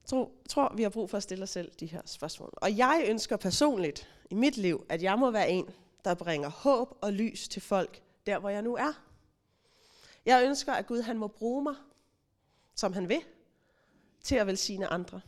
Tror, 0.06 0.32
tror, 0.50 0.74
vi 0.76 0.84
har 0.84 0.90
brug 0.90 1.10
for 1.10 1.18
at 1.18 1.24
stille 1.24 1.44
os 1.44 1.50
selv 1.50 1.72
de 1.80 1.86
her 1.86 2.02
spørgsmål. 2.06 2.54
Og 2.56 2.78
jeg 2.78 3.06
ønsker 3.08 3.38
personligt 3.38 4.10
i 4.30 4.34
mit 4.34 4.58
liv, 4.58 4.86
at 4.90 5.04
jeg 5.04 5.20
må 5.20 5.32
være 5.32 5.50
en, 5.50 5.70
der 6.06 6.14
bringer 6.14 6.50
håb 6.50 6.98
og 7.02 7.14
lys 7.14 7.48
til 7.48 7.62
folk, 7.62 8.02
der 8.26 8.40
hvor 8.40 8.50
jeg 8.50 8.62
nu 8.62 8.76
er. 8.76 9.04
Jeg 10.26 10.46
ønsker, 10.46 10.74
at 10.74 10.88
Gud 10.88 11.02
han 11.02 11.18
må 11.18 11.28
bruge 11.28 11.64
mig, 11.64 11.76
som 12.76 12.94
han 12.94 13.10
vil, 13.10 13.22
til 14.24 14.36
at 14.36 14.48
velsigne 14.48 14.88
andre. 14.88 15.22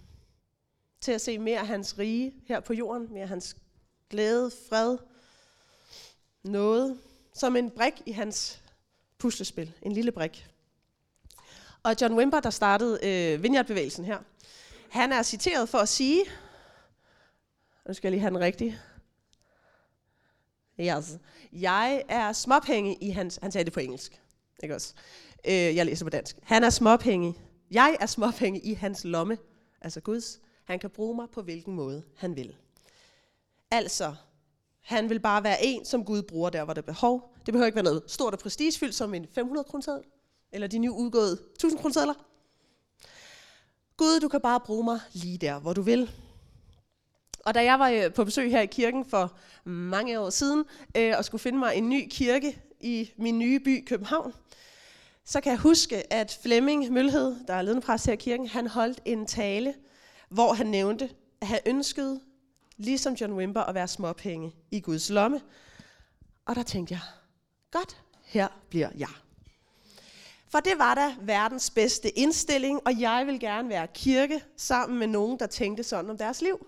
Til 1.01 1.11
at 1.11 1.21
se 1.21 1.37
mere 1.37 1.59
af 1.59 1.67
hans 1.67 1.99
rige 1.99 2.33
her 2.45 2.59
på 2.59 2.73
jorden, 2.73 3.13
mere 3.13 3.23
af 3.23 3.29
hans 3.29 3.57
glæde, 4.09 4.51
fred, 4.69 4.97
noget, 6.43 6.99
som 7.33 7.55
en 7.55 7.71
brik 7.71 7.93
i 8.05 8.11
hans 8.11 8.61
puslespil, 9.17 9.73
en 9.81 9.91
lille 9.91 10.11
brik. 10.11 10.47
Og 11.83 11.95
John 12.01 12.17
Wimber, 12.17 12.39
der 12.39 12.49
startede 12.49 12.99
øh, 13.03 13.43
Vineyard-bevægelsen 13.43 14.05
her, 14.05 14.19
han 14.95 15.11
er 15.11 15.23
citeret 15.23 15.69
for 15.69 15.77
at 15.77 15.89
sige, 15.89 16.25
nu 17.87 17.93
skal 17.93 18.07
jeg 18.07 18.11
lige 18.11 18.21
have 18.21 18.29
den 18.29 18.39
rigtige, 18.39 18.79
yes. 20.79 21.17
jeg 21.53 22.03
er 22.09 22.33
småpenge 22.33 22.95
i 23.01 23.09
hans, 23.09 23.39
han 23.41 23.51
sagde 23.51 23.65
det 23.65 23.73
på 23.73 23.79
engelsk, 23.79 24.21
ikke 24.63 24.75
også? 24.75 24.93
Øh, 25.47 25.53
jeg 25.53 25.85
læser 25.85 26.05
på 26.05 26.09
dansk. 26.09 26.37
Han 26.43 26.63
er 26.63 26.69
småpenge, 26.69 27.35
jeg 27.71 27.97
er 27.99 28.05
småpenge 28.05 28.59
i 28.59 28.73
hans 28.73 29.03
lomme, 29.03 29.37
altså 29.81 30.01
Guds. 30.01 30.39
Han 30.63 30.79
kan 30.79 30.89
bruge 30.89 31.15
mig 31.15 31.27
på 31.33 31.41
hvilken 31.41 31.73
måde 31.73 32.03
han 32.17 32.35
vil. 32.35 32.55
Altså, 33.71 34.15
han 34.81 35.09
vil 35.09 35.19
bare 35.19 35.43
være 35.43 35.57
en, 35.61 35.85
som 35.85 36.05
Gud 36.05 36.21
bruger 36.21 36.49
der, 36.49 36.63
hvor 36.63 36.73
der 36.73 36.81
er 36.81 36.85
behov. 36.85 37.35
Det 37.45 37.53
behøver 37.53 37.65
ikke 37.65 37.75
være 37.75 37.83
noget 37.83 38.03
stort 38.07 38.33
og 38.33 38.39
prestigefyldt 38.39 38.95
som 38.95 39.13
en 39.13 39.27
500 39.35 39.63
kroner 39.63 39.99
eller 40.51 40.67
de 40.67 40.77
nye 40.77 40.91
udgåede 40.91 41.33
1000 41.33 41.79
kroner 41.79 42.13
Gud, 43.97 44.19
du 44.19 44.27
kan 44.27 44.41
bare 44.41 44.59
bruge 44.59 44.83
mig 44.83 44.99
lige 45.13 45.37
der, 45.37 45.59
hvor 45.59 45.73
du 45.73 45.81
vil. 45.81 46.11
Og 47.45 47.53
da 47.53 47.63
jeg 47.63 47.79
var 47.79 47.89
øh, 47.89 48.13
på 48.13 48.23
besøg 48.25 48.51
her 48.51 48.61
i 48.61 48.65
kirken 48.65 49.05
for 49.05 49.37
mange 49.63 50.19
år 50.19 50.29
siden, 50.29 50.65
øh, 50.97 51.13
og 51.17 51.25
skulle 51.25 51.41
finde 51.41 51.59
mig 51.59 51.75
en 51.75 51.89
ny 51.89 52.07
kirke 52.09 52.61
i 52.79 53.11
min 53.17 53.39
nye 53.39 53.59
by, 53.59 53.85
København, 53.87 54.33
så 55.25 55.41
kan 55.41 55.51
jeg 55.51 55.59
huske, 55.59 56.13
at 56.13 56.39
Flemming 56.41 56.93
Mølhed, 56.93 57.35
der 57.47 57.53
er 57.53 57.61
ledende 57.61 57.81
præst 57.81 58.05
her 58.05 58.13
i 58.13 58.15
kirken, 58.15 58.47
han 58.47 58.67
holdt 58.67 59.01
en 59.05 59.25
tale, 59.25 59.73
hvor 60.29 60.53
han 60.53 60.67
nævnte, 60.67 61.09
at 61.41 61.47
han 61.47 61.59
ønskede, 61.65 62.21
ligesom 62.77 63.13
John 63.13 63.33
Wimber, 63.33 63.61
at 63.61 63.75
være 63.75 63.87
småpenge 63.87 64.55
i 64.71 64.79
Guds 64.79 65.09
lomme. 65.09 65.41
Og 66.45 66.55
der 66.55 66.63
tænkte 66.63 66.93
jeg, 66.93 67.01
godt, 67.71 68.01
her 68.23 68.47
bliver 68.69 68.89
jeg. 68.97 69.09
For 70.47 70.59
det 70.59 70.77
var 70.77 70.95
da 70.95 71.15
verdens 71.21 71.69
bedste 71.69 72.09
indstilling, 72.09 72.81
og 72.85 72.99
jeg 72.99 73.27
vil 73.27 73.39
gerne 73.39 73.69
være 73.69 73.87
kirke 73.87 74.43
sammen 74.57 74.99
med 74.99 75.07
nogen, 75.07 75.39
der 75.39 75.47
tænkte 75.47 75.83
sådan 75.83 76.09
om 76.09 76.17
deres 76.17 76.41
liv. 76.41 76.67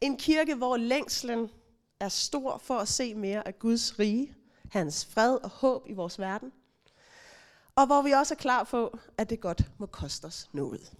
En 0.00 0.16
kirke, 0.16 0.54
hvor 0.54 0.76
længslen 0.76 1.50
er 2.00 2.08
stor 2.08 2.58
for 2.58 2.78
at 2.78 2.88
se 2.88 3.14
mere 3.14 3.48
af 3.48 3.58
Guds 3.58 3.98
rige, 3.98 4.34
hans 4.70 5.06
fred 5.06 5.34
og 5.34 5.50
håb 5.50 5.88
i 5.88 5.92
vores 5.92 6.18
verden. 6.18 6.52
Og 7.74 7.86
hvor 7.86 8.02
vi 8.02 8.10
også 8.10 8.34
er 8.34 8.38
klar 8.38 8.64
på, 8.64 8.98
at 9.18 9.30
det 9.30 9.40
godt 9.40 9.62
må 9.78 9.86
koste 9.86 10.24
os 10.24 10.48
noget. 10.52 10.92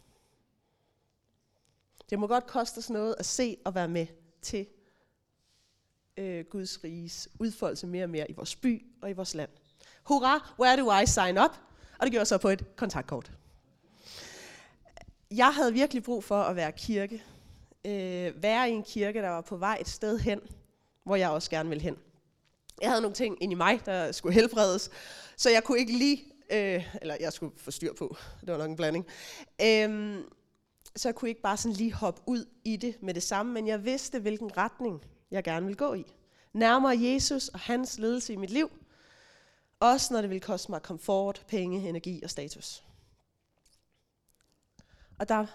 Det 2.11 2.19
må 2.19 2.27
godt 2.27 2.47
koste 2.47 2.79
os 2.79 2.91
noget 2.91 3.15
at 3.19 3.27
se 3.27 3.57
og 3.65 3.75
være 3.75 3.89
med 3.89 4.07
til 4.43 4.67
øh, 6.17 6.45
Guds 6.51 6.85
riges 6.85 7.29
udfoldelse 7.39 7.87
mere 7.87 8.05
og 8.05 8.11
mere 8.11 8.31
i 8.31 8.35
vores 8.35 8.57
by 8.57 8.87
og 9.03 9.11
i 9.11 9.13
vores 9.13 9.35
land. 9.35 9.51
Hurra, 10.05 10.55
where 10.61 10.77
do 10.77 11.01
I 11.03 11.07
sign 11.07 11.39
up? 11.39 11.59
Og 12.05 12.07
det 12.07 12.13
gjorde 12.13 12.21
jeg 12.21 12.27
så 12.27 12.39
på 12.39 12.49
et 12.49 12.77
kontaktkort. 12.77 13.33
Jeg 15.31 15.55
havde 15.55 15.73
virkelig 15.73 16.03
brug 16.03 16.25
for 16.25 16.43
at 16.43 16.57
være 16.57 16.73
kirke. 16.73 17.23
Øh, 17.85 18.43
være 18.43 18.71
i 18.71 18.73
en 18.73 18.83
kirke, 18.83 19.23
der 19.23 19.29
var 19.29 19.41
på 19.41 19.57
vej 19.57 19.79
et 19.81 19.89
sted 19.89 20.19
hen, 20.19 20.41
hvor 21.05 21.17
jeg 21.17 21.31
også 21.31 21.51
gerne 21.51 21.69
ville 21.69 21.83
hen. 21.83 21.97
Jeg 22.81 22.91
havde 22.91 23.03
nogle 23.03 23.15
ting 23.15 23.43
ind 23.43 23.53
i 23.53 23.55
mig, 23.55 23.81
der 23.87 24.13
skulle 24.13 24.35
helbredes, 24.35 24.91
så 25.37 25.51
jeg 25.51 25.65
kunne 25.65 25.79
ikke 25.79 25.99
lige, 25.99 26.25
øh, 26.53 26.87
eller 27.03 27.17
jeg 27.21 27.33
skulle 27.33 27.53
få 27.57 27.71
styr 27.71 27.93
på, 27.99 28.17
det 28.41 28.53
var 28.53 28.59
nok 28.59 28.71
en 28.71 28.77
blanding. 28.77 29.07
Øh, 29.63 30.19
så 30.97 31.09
jeg 31.09 31.15
kunne 31.15 31.29
ikke 31.29 31.43
bare 31.43 31.57
sådan 31.57 31.77
lige 31.77 31.93
hoppe 31.93 32.23
ud 32.27 32.45
i 32.65 32.77
det 32.77 33.03
med 33.03 33.15
det 33.15 33.23
samme, 33.23 33.53
men 33.53 33.67
jeg 33.67 33.85
vidste, 33.85 34.19
hvilken 34.19 34.57
retning 34.57 35.03
jeg 35.31 35.45
gerne 35.45 35.67
ville 35.67 35.79
gå 35.79 35.95
i. 35.95 36.05
Nærmere 36.53 36.99
Jesus 37.01 37.49
og 37.49 37.59
hans 37.61 37.99
ledelse 37.99 38.33
i 38.33 38.37
mit 38.37 38.51
liv– 38.51 38.71
også 39.85 40.15
når 40.15 40.21
det 40.21 40.31
vil 40.31 40.41
koste 40.41 40.71
mig 40.71 40.83
komfort, 40.83 41.45
penge, 41.49 41.89
energi 41.89 42.23
og 42.23 42.31
status. 42.31 42.85
Og 45.19 45.29
der 45.29 45.47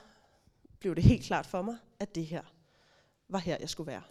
blev 0.79 0.95
det 0.95 1.03
helt 1.03 1.25
klart 1.25 1.45
for 1.45 1.61
mig, 1.61 1.77
at 1.99 2.15
det 2.15 2.25
her 2.25 2.43
var 3.29 3.39
her, 3.39 3.57
jeg 3.59 3.69
skulle 3.69 3.87
være. 3.87 4.03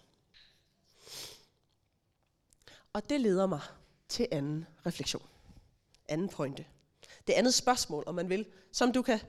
Og 2.93 3.09
det 3.09 3.21
leder 3.21 3.47
mig 3.47 3.61
til 4.09 4.27
anden 4.31 4.67
refleksion. 4.85 5.27
Anden 6.07 6.29
pointe. 6.29 6.65
Det 7.27 7.33
andet 7.33 7.53
spørgsmål, 7.53 8.03
om 8.07 8.15
man 8.15 8.29
vil, 8.29 8.45
som 8.71 8.91
du 8.91 9.01
kan 9.01 9.19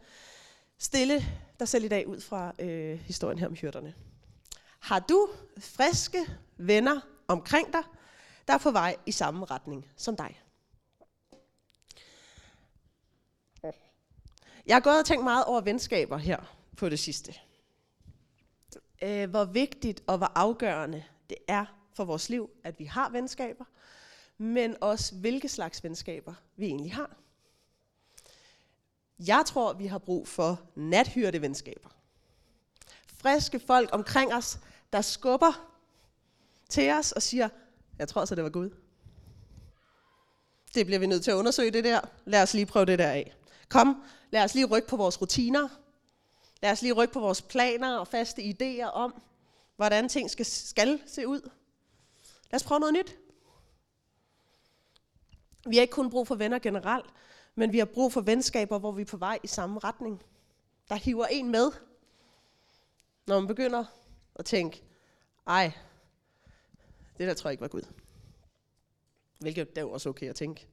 stille 0.79 1.24
dig 1.59 1.68
selv 1.68 1.85
i 1.85 1.88
dag 1.88 2.09
ud 2.09 2.20
fra 2.20 2.53
øh, 2.59 2.98
historien 2.98 3.38
her 3.38 3.46
om 3.46 3.55
hyrderne. 3.55 3.94
Har 4.79 4.98
du 4.98 5.29
friske 5.59 6.38
venner 6.57 7.00
omkring 7.29 7.72
dig, 7.72 7.83
der 8.48 8.55
er 8.55 8.59
på 8.59 8.70
vej 8.70 8.96
i 9.07 9.12
samme 9.12 9.44
retning 9.44 9.90
som 9.96 10.16
dig? 10.16 10.40
Jeg 14.71 14.77
har 14.77 14.81
gået 14.81 14.99
og 14.99 15.05
tænkt 15.05 15.25
meget 15.25 15.45
over 15.45 15.61
venskaber 15.61 16.17
her 16.17 16.57
på 16.77 16.89
det 16.89 16.99
sidste. 16.99 17.35
Øh, 19.03 19.31
hvor 19.31 19.45
vigtigt 19.45 20.03
og 20.07 20.19
hvor 20.19 20.33
afgørende 20.35 21.05
det 21.31 21.37
er 21.49 21.67
for 21.97 22.05
vores 22.05 22.29
liv, 22.29 22.51
at 22.65 22.79
vi 22.79 22.85
har 22.85 23.11
venskaber, 23.11 23.65
men 24.39 24.77
også 24.81 25.15
hvilke 25.15 25.49
slags 25.49 25.85
venskaber 25.85 26.35
vi 26.57 26.67
egentlig 26.67 26.95
har. 26.95 27.17
Jeg 29.19 29.43
tror, 29.47 29.73
vi 29.73 29.87
har 29.87 29.99
brug 29.99 30.29
for 30.29 30.61
nathyrte 30.75 31.43
venskaber. 31.43 31.89
Friske 33.07 33.61
folk 33.61 33.89
omkring 33.93 34.35
os, 34.35 34.59
der 34.93 35.01
skubber 35.01 35.73
til 36.69 36.91
os 36.91 37.13
og 37.13 37.23
siger, 37.23 37.49
jeg 37.99 38.09
tror 38.09 38.25
så 38.25 38.35
det 38.35 38.45
var 38.45 38.51
Gud. 38.51 38.71
Det 40.75 40.87
bliver 40.87 40.99
vi 40.99 41.07
nødt 41.07 41.25
til 41.25 41.31
at 41.31 41.35
undersøge 41.35 41.71
det 41.71 41.85
der. 41.85 42.01
Lad 42.25 42.43
os 42.43 42.55
lige 42.55 42.67
prøve 42.67 42.87
det 42.87 42.99
der 42.99 43.11
af. 43.11 43.35
Kom, 43.71 44.03
lad 44.31 44.45
os 44.45 44.55
lige 44.55 44.67
rykke 44.67 44.89
på 44.89 44.97
vores 44.97 45.21
rutiner. 45.21 45.69
Lad 46.63 46.71
os 46.73 46.83
lige 46.83 46.93
rykke 46.93 47.13
på 47.13 47.21
vores 47.21 47.43
planer 47.43 47.97
og 47.99 48.09
faste 48.09 48.43
idéer 48.43 48.85
om, 48.85 49.23
hvordan 49.77 50.09
ting 50.09 50.31
skal, 50.31 50.47
skal 50.47 51.03
se 51.07 51.29
ud. 51.29 51.51
Lad 52.51 52.61
os 52.61 52.65
prøve 52.65 52.81
noget 52.81 52.95
nyt. 52.95 53.17
Vi 55.67 55.77
har 55.77 55.83
ikke 55.83 55.93
kun 55.93 56.11
brug 56.11 56.27
for 56.27 56.35
venner 56.35 56.59
generelt, 56.59 57.07
men 57.55 57.73
vi 57.73 57.79
har 57.79 57.85
brug 57.85 58.13
for 58.13 58.21
venskaber, 58.21 58.79
hvor 58.79 58.93
vi 58.93 59.03
er 59.03 59.07
på 59.07 59.17
vej 59.17 59.39
i 59.43 59.47
samme 59.47 59.79
retning. 59.79 60.23
Der 60.89 60.95
hiver 60.95 61.27
en 61.27 61.51
med, 61.51 61.73
når 63.27 63.41
man 63.41 63.47
begynder 63.47 63.85
at 64.35 64.45
tænke, 64.45 64.83
ej, 65.47 65.73
det 67.19 67.29
der 67.29 67.35
tror 67.35 67.49
jeg 67.49 67.53
ikke 67.53 67.63
var 67.63 67.69
Gud. 67.69 67.83
Hvilket 69.39 69.71
det 69.71 69.79
er 69.79 69.83
jo 69.83 69.91
også 69.91 70.09
okay 70.09 70.29
at 70.29 70.37
tænke. 70.37 70.67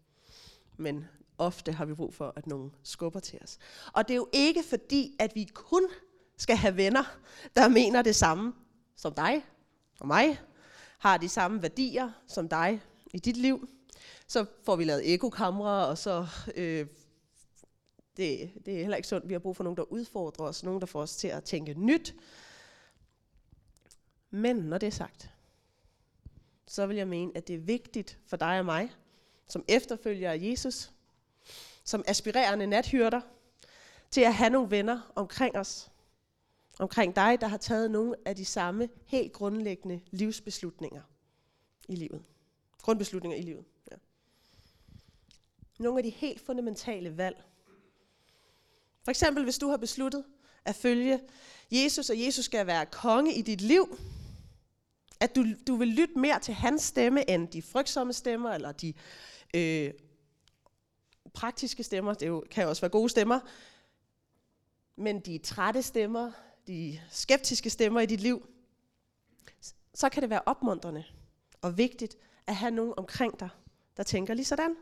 Men 0.78 1.08
ofte 1.38 1.72
har 1.72 1.86
vi 1.86 1.94
brug 1.94 2.14
for, 2.14 2.34
at 2.36 2.48
nogen 2.48 2.72
skubber 2.84 3.20
til 3.20 3.40
os. 3.44 3.58
Og 3.94 4.08
det 4.08 4.14
er 4.14 4.18
jo 4.18 4.30
ikke 4.34 4.64
fordi, 4.64 5.16
at 5.20 5.36
vi 5.36 5.44
kun 5.54 5.84
skal 6.38 6.56
have 6.56 6.78
venner, 6.78 7.20
der 7.56 7.68
mener 7.68 8.02
det 8.02 8.16
samme 8.16 8.54
som 8.96 9.14
dig 9.14 9.46
og 10.00 10.08
mig, 10.08 10.40
har 10.98 11.18
de 11.18 11.30
samme 11.30 11.62
værdier 11.62 12.12
som 12.28 12.50
dig 12.50 12.82
i 13.14 13.20
dit 13.20 13.38
liv. 13.38 13.70
Så 14.28 14.46
får 14.64 14.76
vi 14.76 14.84
lavet 14.84 15.14
ekokamre, 15.14 15.88
og 15.88 15.98
så 15.98 16.28
øh, 16.56 16.88
det, 18.18 18.52
det 18.66 18.76
er 18.76 18.82
heller 18.82 18.96
ikke 18.96 19.08
sundt. 19.08 19.30
Vi 19.30 19.34
har 19.34 19.40
brug 19.40 19.56
for 19.56 19.64
nogen, 19.64 19.78
der 19.78 19.92
udfordrer 19.92 20.46
os, 20.46 20.64
nogen, 20.64 20.80
der 20.80 20.86
får 20.86 21.02
os 21.02 21.16
til 21.16 21.28
at 21.28 21.44
tænke 21.44 21.74
nyt. 21.74 22.16
Men 24.30 24.56
når 24.56 24.78
det 24.78 24.88
er 24.88 24.92
sagt, 24.92 25.34
så 26.68 26.86
vil 26.88 26.98
jeg 26.98 27.08
mene, 27.08 27.32
at 27.36 27.48
det 27.48 27.56
er 27.56 27.60
vigtigt 27.60 28.20
for 28.26 28.38
dig 28.38 28.60
og 28.60 28.66
mig, 28.66 28.92
som 29.48 29.66
efterfølger 29.68 30.32
af 30.32 30.40
Jesus, 30.42 30.92
som 31.88 32.04
aspirerende 32.08 32.68
nathyrter, 32.68 33.22
til 34.12 34.22
at 34.22 34.36
have 34.36 34.50
nogle 34.50 34.72
venner 34.72 35.12
omkring 35.16 35.58
os, 35.58 35.92
omkring 36.80 37.16
dig, 37.16 37.42
der 37.42 37.48
har 37.48 37.58
taget 37.58 37.92
nogle 37.92 38.16
af 38.26 38.36
de 38.36 38.46
samme 38.46 38.90
helt 39.06 39.34
grundlæggende 39.34 40.02
livsbeslutninger 40.12 41.02
i 41.88 41.96
livet. 41.96 42.24
Grundbeslutninger 42.82 43.38
i 43.38 43.42
livet. 43.42 43.66
Ja. 43.92 43.96
Nogle 45.80 46.00
af 46.00 46.04
de 46.04 46.10
helt 46.10 46.42
fundamentale 46.42 47.18
valg. 47.18 47.44
For 49.04 49.10
eksempel, 49.12 49.44
hvis 49.44 49.58
du 49.58 49.70
har 49.70 49.78
besluttet 49.78 50.24
at 50.66 50.76
følge 50.76 51.20
Jesus, 51.72 52.10
og 52.10 52.20
Jesus 52.20 52.46
skal 52.46 52.68
være 52.68 52.86
konge 52.86 53.34
i 53.34 53.42
dit 53.42 53.62
liv. 53.62 54.00
At 55.20 55.36
du, 55.36 55.46
du 55.68 55.76
vil 55.76 55.88
lytte 55.88 56.20
mere 56.20 56.40
til 56.40 56.54
hans 56.54 56.84
stemme, 56.84 57.30
end 57.30 57.48
de 57.48 57.62
frygtsomme 57.62 58.14
stemmer, 58.14 58.52
eller 58.52 58.72
de 58.72 58.94
øh, 59.54 59.94
praktiske 61.38 61.84
stemmer. 61.84 62.14
Det 62.14 62.28
jo, 62.28 62.44
kan 62.52 62.68
også 62.68 62.82
være 62.82 62.92
gode 62.92 63.10
stemmer. 63.10 63.40
Men 64.96 65.20
de 65.20 65.38
trætte 65.38 65.84
stemmer, 65.84 66.32
de 66.68 67.00
skeptiske 67.12 67.70
stemmer 67.70 68.02
i 68.02 68.06
dit 68.06 68.20
liv, 68.20 68.48
så 69.94 70.10
kan 70.10 70.22
det 70.22 70.30
være 70.30 70.42
opmuntrende 70.46 71.04
og 71.62 71.78
vigtigt 71.78 72.18
at 72.48 72.56
have 72.56 72.72
nogen 72.72 72.94
omkring 72.98 73.40
dig, 73.40 73.50
der 73.98 74.04
tænker 74.04 74.34
lige 74.34 74.46
sådan. 74.46 74.76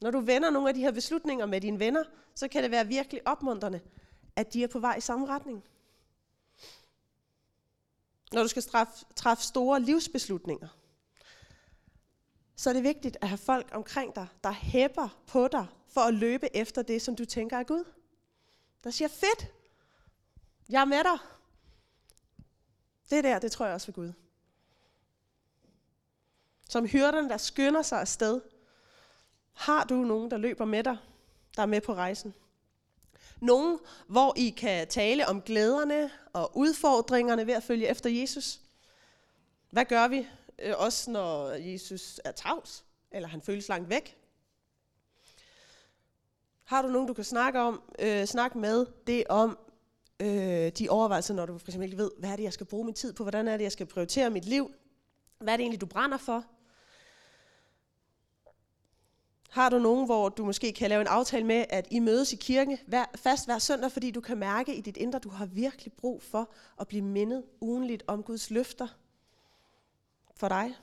Når 0.00 0.10
du 0.10 0.20
vender 0.20 0.50
nogle 0.50 0.68
af 0.68 0.74
de 0.74 0.80
her 0.80 0.92
beslutninger 0.92 1.46
med 1.46 1.60
dine 1.60 1.78
venner, 1.78 2.04
så 2.34 2.48
kan 2.48 2.62
det 2.62 2.70
være 2.70 2.86
virkelig 2.86 3.26
opmuntrende, 3.26 3.80
at 4.36 4.52
de 4.52 4.62
er 4.64 4.68
på 4.68 4.78
vej 4.78 4.94
i 4.96 5.00
samme 5.00 5.26
retning. 5.26 5.64
Når 8.32 8.42
du 8.42 8.48
skal 8.48 8.62
træffe, 8.62 9.04
træffe 9.16 9.44
store 9.44 9.80
livsbeslutninger, 9.80 10.68
så 12.62 12.70
er 12.70 12.74
det 12.74 12.82
vigtigt 12.82 13.16
at 13.20 13.28
have 13.28 13.38
folk 13.38 13.68
omkring 13.72 14.14
dig, 14.14 14.26
der 14.44 14.50
hæpper 14.50 15.08
på 15.26 15.48
dig 15.48 15.66
for 15.88 16.00
at 16.00 16.14
løbe 16.14 16.56
efter 16.56 16.82
det, 16.82 17.02
som 17.02 17.16
du 17.16 17.24
tænker 17.24 17.58
er 17.58 17.62
Gud. 17.62 17.84
Der 18.84 18.90
siger, 18.90 19.08
fedt, 19.08 19.52
jeg 20.68 20.80
er 20.80 20.84
med 20.84 21.04
dig. 21.04 21.18
Det 23.10 23.24
der, 23.24 23.38
det 23.38 23.52
tror 23.52 23.66
jeg 23.66 23.74
også 23.74 23.84
for 23.84 23.92
Gud. 23.92 24.12
Som 26.68 26.86
hyrderne, 26.86 27.28
der 27.28 27.36
skynder 27.36 27.82
sig 27.82 28.00
afsted. 28.00 28.40
Har 29.52 29.84
du 29.84 29.94
nogen, 29.94 30.30
der 30.30 30.36
løber 30.36 30.64
med 30.64 30.84
dig, 30.84 30.96
der 31.56 31.62
er 31.62 31.66
med 31.66 31.80
på 31.80 31.94
rejsen? 31.94 32.34
Nogen, 33.40 33.78
hvor 34.06 34.34
I 34.36 34.50
kan 34.50 34.88
tale 34.88 35.28
om 35.28 35.42
glæderne 35.42 36.10
og 36.32 36.56
udfordringerne 36.56 37.46
ved 37.46 37.54
at 37.54 37.62
følge 37.62 37.88
efter 37.88 38.10
Jesus. 38.10 38.60
Hvad 39.70 39.84
gør 39.84 40.08
vi 40.08 40.28
øh, 40.62 40.74
også, 40.76 41.10
når 41.10 41.48
Jesus 41.48 42.20
er 42.24 42.32
tavs, 42.32 42.84
eller 43.10 43.28
han 43.28 43.42
føles 43.42 43.68
langt 43.68 43.88
væk? 43.88 44.16
Har 46.64 46.82
du 46.82 46.88
nogen, 46.88 47.08
du 47.08 47.14
kan 47.14 47.24
snakke 47.24 47.60
om, 47.60 47.82
øh, 47.98 48.24
snakke 48.24 48.58
med 48.58 48.86
det 49.06 49.24
om 49.28 49.58
øh, 50.20 50.72
de 50.78 50.88
overvejelser, 50.90 51.34
når 51.34 51.46
du 51.46 51.58
for 51.58 51.68
eksempel 51.68 51.84
ikke 51.84 52.02
ved, 52.02 52.10
hvad 52.18 52.30
er 52.30 52.36
det, 52.36 52.42
jeg 52.42 52.52
skal 52.52 52.66
bruge 52.66 52.84
min 52.84 52.94
tid 52.94 53.12
på, 53.12 53.24
hvordan 53.24 53.48
er 53.48 53.56
det, 53.56 53.64
jeg 53.64 53.72
skal 53.72 53.86
prioritere 53.86 54.30
mit 54.30 54.44
liv, 54.44 54.74
hvad 55.38 55.52
er 55.52 55.56
det 55.56 55.62
egentlig, 55.62 55.80
du 55.80 55.86
brænder 55.86 56.18
for? 56.18 56.44
Har 59.50 59.68
du 59.68 59.78
nogen, 59.78 60.06
hvor 60.06 60.28
du 60.28 60.44
måske 60.44 60.72
kan 60.72 60.88
lave 60.88 61.00
en 61.00 61.06
aftale 61.06 61.46
med, 61.46 61.64
at 61.70 61.88
I 61.90 61.98
mødes 61.98 62.32
i 62.32 62.36
kirken 62.36 62.78
hver, 62.86 63.04
fast 63.14 63.46
hver 63.46 63.58
søndag, 63.58 63.92
fordi 63.92 64.10
du 64.10 64.20
kan 64.20 64.38
mærke 64.38 64.74
i 64.74 64.80
dit 64.80 64.96
indre, 64.96 65.18
du 65.18 65.28
har 65.28 65.46
virkelig 65.46 65.92
brug 65.92 66.22
for 66.22 66.52
at 66.80 66.88
blive 66.88 67.02
mindet 67.02 67.44
ugenligt 67.60 68.02
om 68.06 68.22
Guds 68.22 68.50
løfter 68.50 68.88
for 70.42 70.48
dig. 70.48 70.76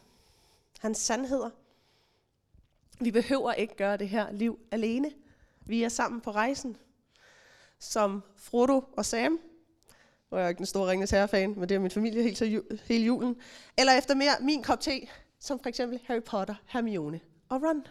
Hans 0.80 0.98
sandheder. 0.98 1.50
Vi 3.00 3.12
behøver 3.12 3.54
ikke 3.54 3.76
gøre 3.76 3.98
det 3.98 4.10
her 4.10 4.32
liv 4.32 4.60
alene. 4.72 5.12
Vi 5.66 5.84
er 5.84 5.90
sammen 5.90 6.22
på 6.22 6.32
rejsen. 6.32 6.78
Som 7.80 8.24
Frodo 8.36 8.84
og 8.98 9.06
Sam. 9.06 9.40
Nu 10.32 10.38
er 10.38 10.42
jeg 10.42 10.50
ikke 10.50 10.58
den 10.58 10.66
store 10.66 10.92
Ringens 10.92 11.12
Herre-fan, 11.12 11.54
men 11.58 11.70
det 11.70 11.76
er 11.76 11.80
min 11.80 11.92
familie 11.92 12.24
helt 12.24 12.38
til 12.38 12.64
hele 12.84 13.06
julen. 13.06 13.36
Eller 13.78 13.94
efter 13.94 14.16
mere 14.16 14.32
min 14.42 14.64
kop 14.64 14.80
te, 14.80 15.08
som 15.40 15.60
for 15.60 15.70
eksempel 15.70 16.00
Harry 16.06 16.24
Potter, 16.24 16.56
Hermione 16.66 17.20
og 17.50 17.64
Ron. 17.64 17.88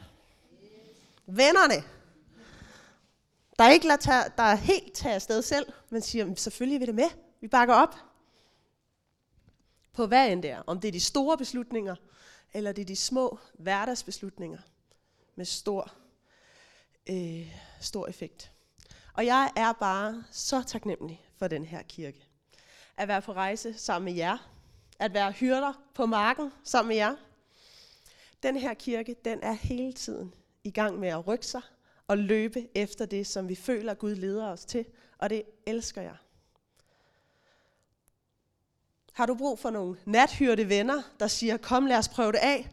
Vennerne, 1.26 1.84
der 3.58 3.64
er 3.64 3.70
ikke 3.70 3.86
lader 3.86 4.00
tage, 4.00 4.24
der 4.36 4.42
er 4.42 4.56
helt 4.56 4.92
taget 4.94 5.14
afsted 5.14 5.42
selv, 5.42 5.72
men 5.90 6.02
siger, 6.02 6.34
selvfølgelig 6.34 6.76
er 6.76 6.80
vi 6.80 6.86
det 6.86 6.94
med. 6.94 7.08
Vi 7.40 7.48
bakker 7.48 7.74
op. 7.74 8.07
På 9.98 10.06
hvad 10.06 10.32
end 10.32 10.42
det 10.42 10.50
er. 10.50 10.62
Om 10.66 10.80
det 10.80 10.88
er 10.88 10.92
de 10.92 11.00
store 11.00 11.38
beslutninger, 11.38 11.96
eller 12.54 12.72
det 12.72 12.82
er 12.82 12.86
de 12.86 12.96
små 12.96 13.38
hverdagsbeslutninger 13.54 14.58
med 15.34 15.44
stor, 15.44 15.92
øh, 17.10 17.54
stor 17.80 18.06
effekt. 18.06 18.52
Og 19.14 19.26
jeg 19.26 19.50
er 19.56 19.72
bare 19.72 20.24
så 20.30 20.62
taknemmelig 20.62 21.26
for 21.36 21.48
den 21.48 21.64
her 21.64 21.82
kirke. 21.82 22.24
At 22.96 23.08
være 23.08 23.22
på 23.22 23.32
rejse 23.32 23.74
sammen 23.78 24.04
med 24.04 24.12
jer. 24.12 24.50
At 24.98 25.14
være 25.14 25.32
hyrder 25.32 25.72
på 25.94 26.06
marken 26.06 26.52
sammen 26.64 26.88
med 26.88 26.96
jer. 26.96 27.16
Den 28.42 28.56
her 28.56 28.74
kirke, 28.74 29.16
den 29.24 29.42
er 29.42 29.52
hele 29.52 29.92
tiden 29.92 30.34
i 30.64 30.70
gang 30.70 30.98
med 30.98 31.08
at 31.08 31.26
rykke 31.26 31.46
sig 31.46 31.62
og 32.06 32.18
løbe 32.18 32.68
efter 32.74 33.06
det, 33.06 33.26
som 33.26 33.48
vi 33.48 33.54
føler, 33.54 33.94
Gud 33.94 34.14
leder 34.14 34.48
os 34.48 34.64
til. 34.64 34.84
Og 35.18 35.30
det 35.30 35.42
elsker 35.66 36.02
jeg. 36.02 36.16
Har 39.18 39.26
du 39.26 39.34
brug 39.34 39.58
for 39.58 39.70
nogle 39.70 39.96
nathyrte 40.04 40.68
venner, 40.68 41.02
der 41.20 41.26
siger, 41.26 41.56
kom 41.56 41.86
lad 41.86 41.98
os 41.98 42.08
prøve 42.08 42.32
det 42.32 42.38
af, 42.38 42.70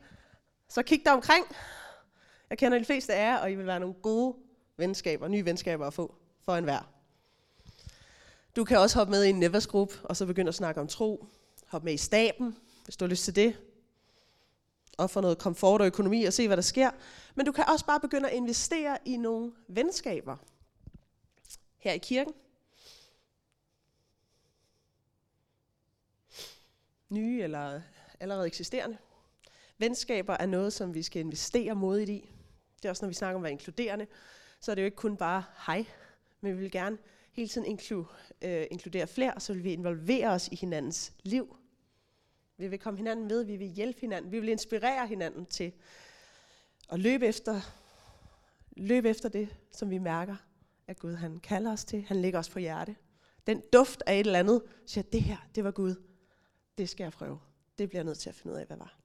så 0.69 0.83
kig 0.83 1.01
dig 1.05 1.13
omkring. 1.13 1.45
Jeg 2.49 2.57
kender 2.57 2.79
de 2.79 2.85
fleste 2.85 3.13
af 3.13 3.25
jer, 3.25 3.37
og 3.37 3.51
I 3.51 3.55
vil 3.55 3.65
være 3.65 3.79
nogle 3.79 3.95
gode 4.01 4.35
venskaber, 4.77 5.27
nye 5.27 5.45
venskaber 5.45 5.87
at 5.87 5.93
få 5.93 6.15
for 6.41 6.55
enhver. 6.55 6.91
Du 8.55 8.63
kan 8.63 8.77
også 8.77 8.97
hoppe 8.97 9.11
med 9.11 9.23
i 9.23 9.29
en 9.29 9.39
Nevers 9.39 9.67
Group, 9.67 9.93
og 10.03 10.17
så 10.17 10.25
begynde 10.25 10.49
at 10.49 10.55
snakke 10.55 10.81
om 10.81 10.87
tro. 10.87 11.25
Hop 11.67 11.83
med 11.83 11.93
i 11.93 11.97
staben, 11.97 12.57
hvis 12.83 12.97
du 12.97 13.05
har 13.05 13.09
lyst 13.09 13.23
til 13.23 13.35
det 13.35 13.57
og 14.97 15.09
få 15.09 15.21
noget 15.21 15.37
komfort 15.37 15.81
og 15.81 15.87
økonomi 15.87 16.23
og 16.23 16.33
se, 16.33 16.47
hvad 16.47 16.57
der 16.57 16.63
sker. 16.63 16.91
Men 17.35 17.45
du 17.45 17.51
kan 17.51 17.63
også 17.69 17.85
bare 17.85 17.99
begynde 17.99 18.29
at 18.29 18.35
investere 18.35 18.97
i 19.05 19.17
nogle 19.17 19.51
venskaber 19.67 20.37
her 21.77 21.91
i 21.91 21.97
kirken. 21.97 22.33
Nye 27.09 27.43
eller 27.43 27.81
allerede 28.19 28.47
eksisterende. 28.47 28.97
Venskaber 29.77 30.33
er 30.33 30.45
noget, 30.45 30.73
som 30.73 30.93
vi 30.93 31.03
skal 31.03 31.19
investere 31.19 31.75
modigt 31.75 32.09
i. 32.09 32.29
Det 32.77 32.85
er 32.85 32.89
også, 32.89 33.05
når 33.05 33.07
vi 33.07 33.13
snakker 33.13 33.35
om 33.35 33.41
at 33.41 33.43
være 33.43 33.51
inkluderende, 33.51 34.07
så 34.59 34.71
er 34.71 34.75
det 34.75 34.81
jo 34.81 34.85
ikke 34.85 34.97
kun 34.97 35.17
bare 35.17 35.43
hej, 35.67 35.85
men 36.41 36.55
vi 36.55 36.61
vil 36.61 36.71
gerne 36.71 36.97
hele 37.31 37.47
tiden 37.47 37.67
inklu, 37.67 38.05
øh, 38.41 38.65
inkludere 38.71 39.07
flere, 39.07 39.39
så 39.39 39.53
vil 39.53 39.63
vi 39.63 39.73
involvere 39.73 40.27
os 40.27 40.47
i 40.47 40.55
hinandens 40.55 41.13
liv 41.23 41.57
vi 42.57 42.67
vil 42.67 42.79
komme 42.79 42.97
hinanden 42.97 43.27
med, 43.27 43.43
vi 43.43 43.55
vil 43.55 43.67
hjælpe 43.67 44.01
hinanden, 44.01 44.31
vi 44.31 44.39
vil 44.39 44.49
inspirere 44.49 45.07
hinanden 45.07 45.45
til 45.45 45.73
at 46.89 46.99
løbe 46.99 47.27
efter, 47.27 47.61
løbe 48.77 49.09
efter 49.09 49.29
det, 49.29 49.55
som 49.71 49.89
vi 49.89 49.97
mærker, 49.97 50.35
at 50.87 50.99
Gud 50.99 51.13
han 51.13 51.39
kalder 51.39 51.71
os 51.71 51.85
til. 51.85 52.01
Han 52.07 52.21
ligger 52.21 52.39
os 52.39 52.49
på 52.49 52.59
hjerte. 52.59 52.95
Den 53.47 53.61
duft 53.73 54.03
af 54.05 54.13
et 54.13 54.25
eller 54.25 54.39
andet, 54.39 54.61
siger, 54.85 55.03
det 55.03 55.21
her, 55.21 55.37
det 55.55 55.63
var 55.63 55.71
Gud. 55.71 55.95
Det 56.77 56.89
skal 56.89 57.03
jeg 57.03 57.11
prøve. 57.11 57.39
Det 57.77 57.89
bliver 57.89 57.99
jeg 57.99 58.05
nødt 58.05 58.17
til 58.17 58.29
at 58.29 58.35
finde 58.35 58.53
ud 58.53 58.59
af, 58.59 58.65
hvad 58.67 58.77
var. 58.77 58.97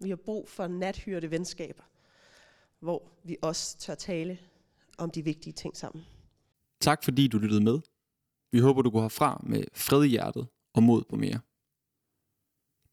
Vi 0.00 0.08
har 0.08 0.16
brug 0.16 0.48
for 0.48 0.66
nathyrte 0.66 1.30
venskaber, 1.30 1.82
hvor 2.78 3.12
vi 3.24 3.36
også 3.42 3.78
tør 3.78 3.94
tale 3.94 4.38
om 4.98 5.10
de 5.10 5.24
vigtige 5.24 5.52
ting 5.52 5.76
sammen. 5.76 6.04
Tak 6.80 7.04
fordi 7.04 7.28
du 7.28 7.38
lyttede 7.38 7.64
med. 7.64 7.80
Vi 8.50 8.58
håber, 8.58 8.82
du 8.82 8.90
går 8.90 9.00
herfra 9.00 9.40
med 9.46 9.64
fred 9.74 10.04
i 10.04 10.08
hjertet 10.08 10.46
og 10.72 10.82
mod 10.82 11.04
på 11.04 11.16
mere. 11.16 11.40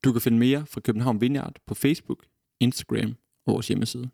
Du 0.03 0.11
kan 0.11 0.21
finde 0.21 0.37
mere 0.37 0.65
fra 0.65 0.81
København 0.81 1.21
Vineyard 1.21 1.55
på 1.65 1.75
Facebook, 1.75 2.25
Instagram 2.59 3.15
og 3.45 3.53
vores 3.53 3.67
hjemmeside. 3.67 4.09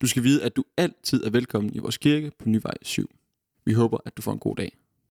Du 0.00 0.06
skal 0.06 0.22
vide, 0.22 0.44
at 0.44 0.56
du 0.56 0.64
altid 0.76 1.24
er 1.24 1.30
velkommen 1.30 1.74
i 1.74 1.78
vores 1.78 1.98
kirke 1.98 2.32
på 2.38 2.48
Nyvej 2.48 2.74
7. 2.82 3.10
Vi 3.64 3.72
håber, 3.72 3.98
at 4.04 4.16
du 4.16 4.22
får 4.22 4.32
en 4.32 4.38
god 4.38 4.56
dag. 4.56 4.76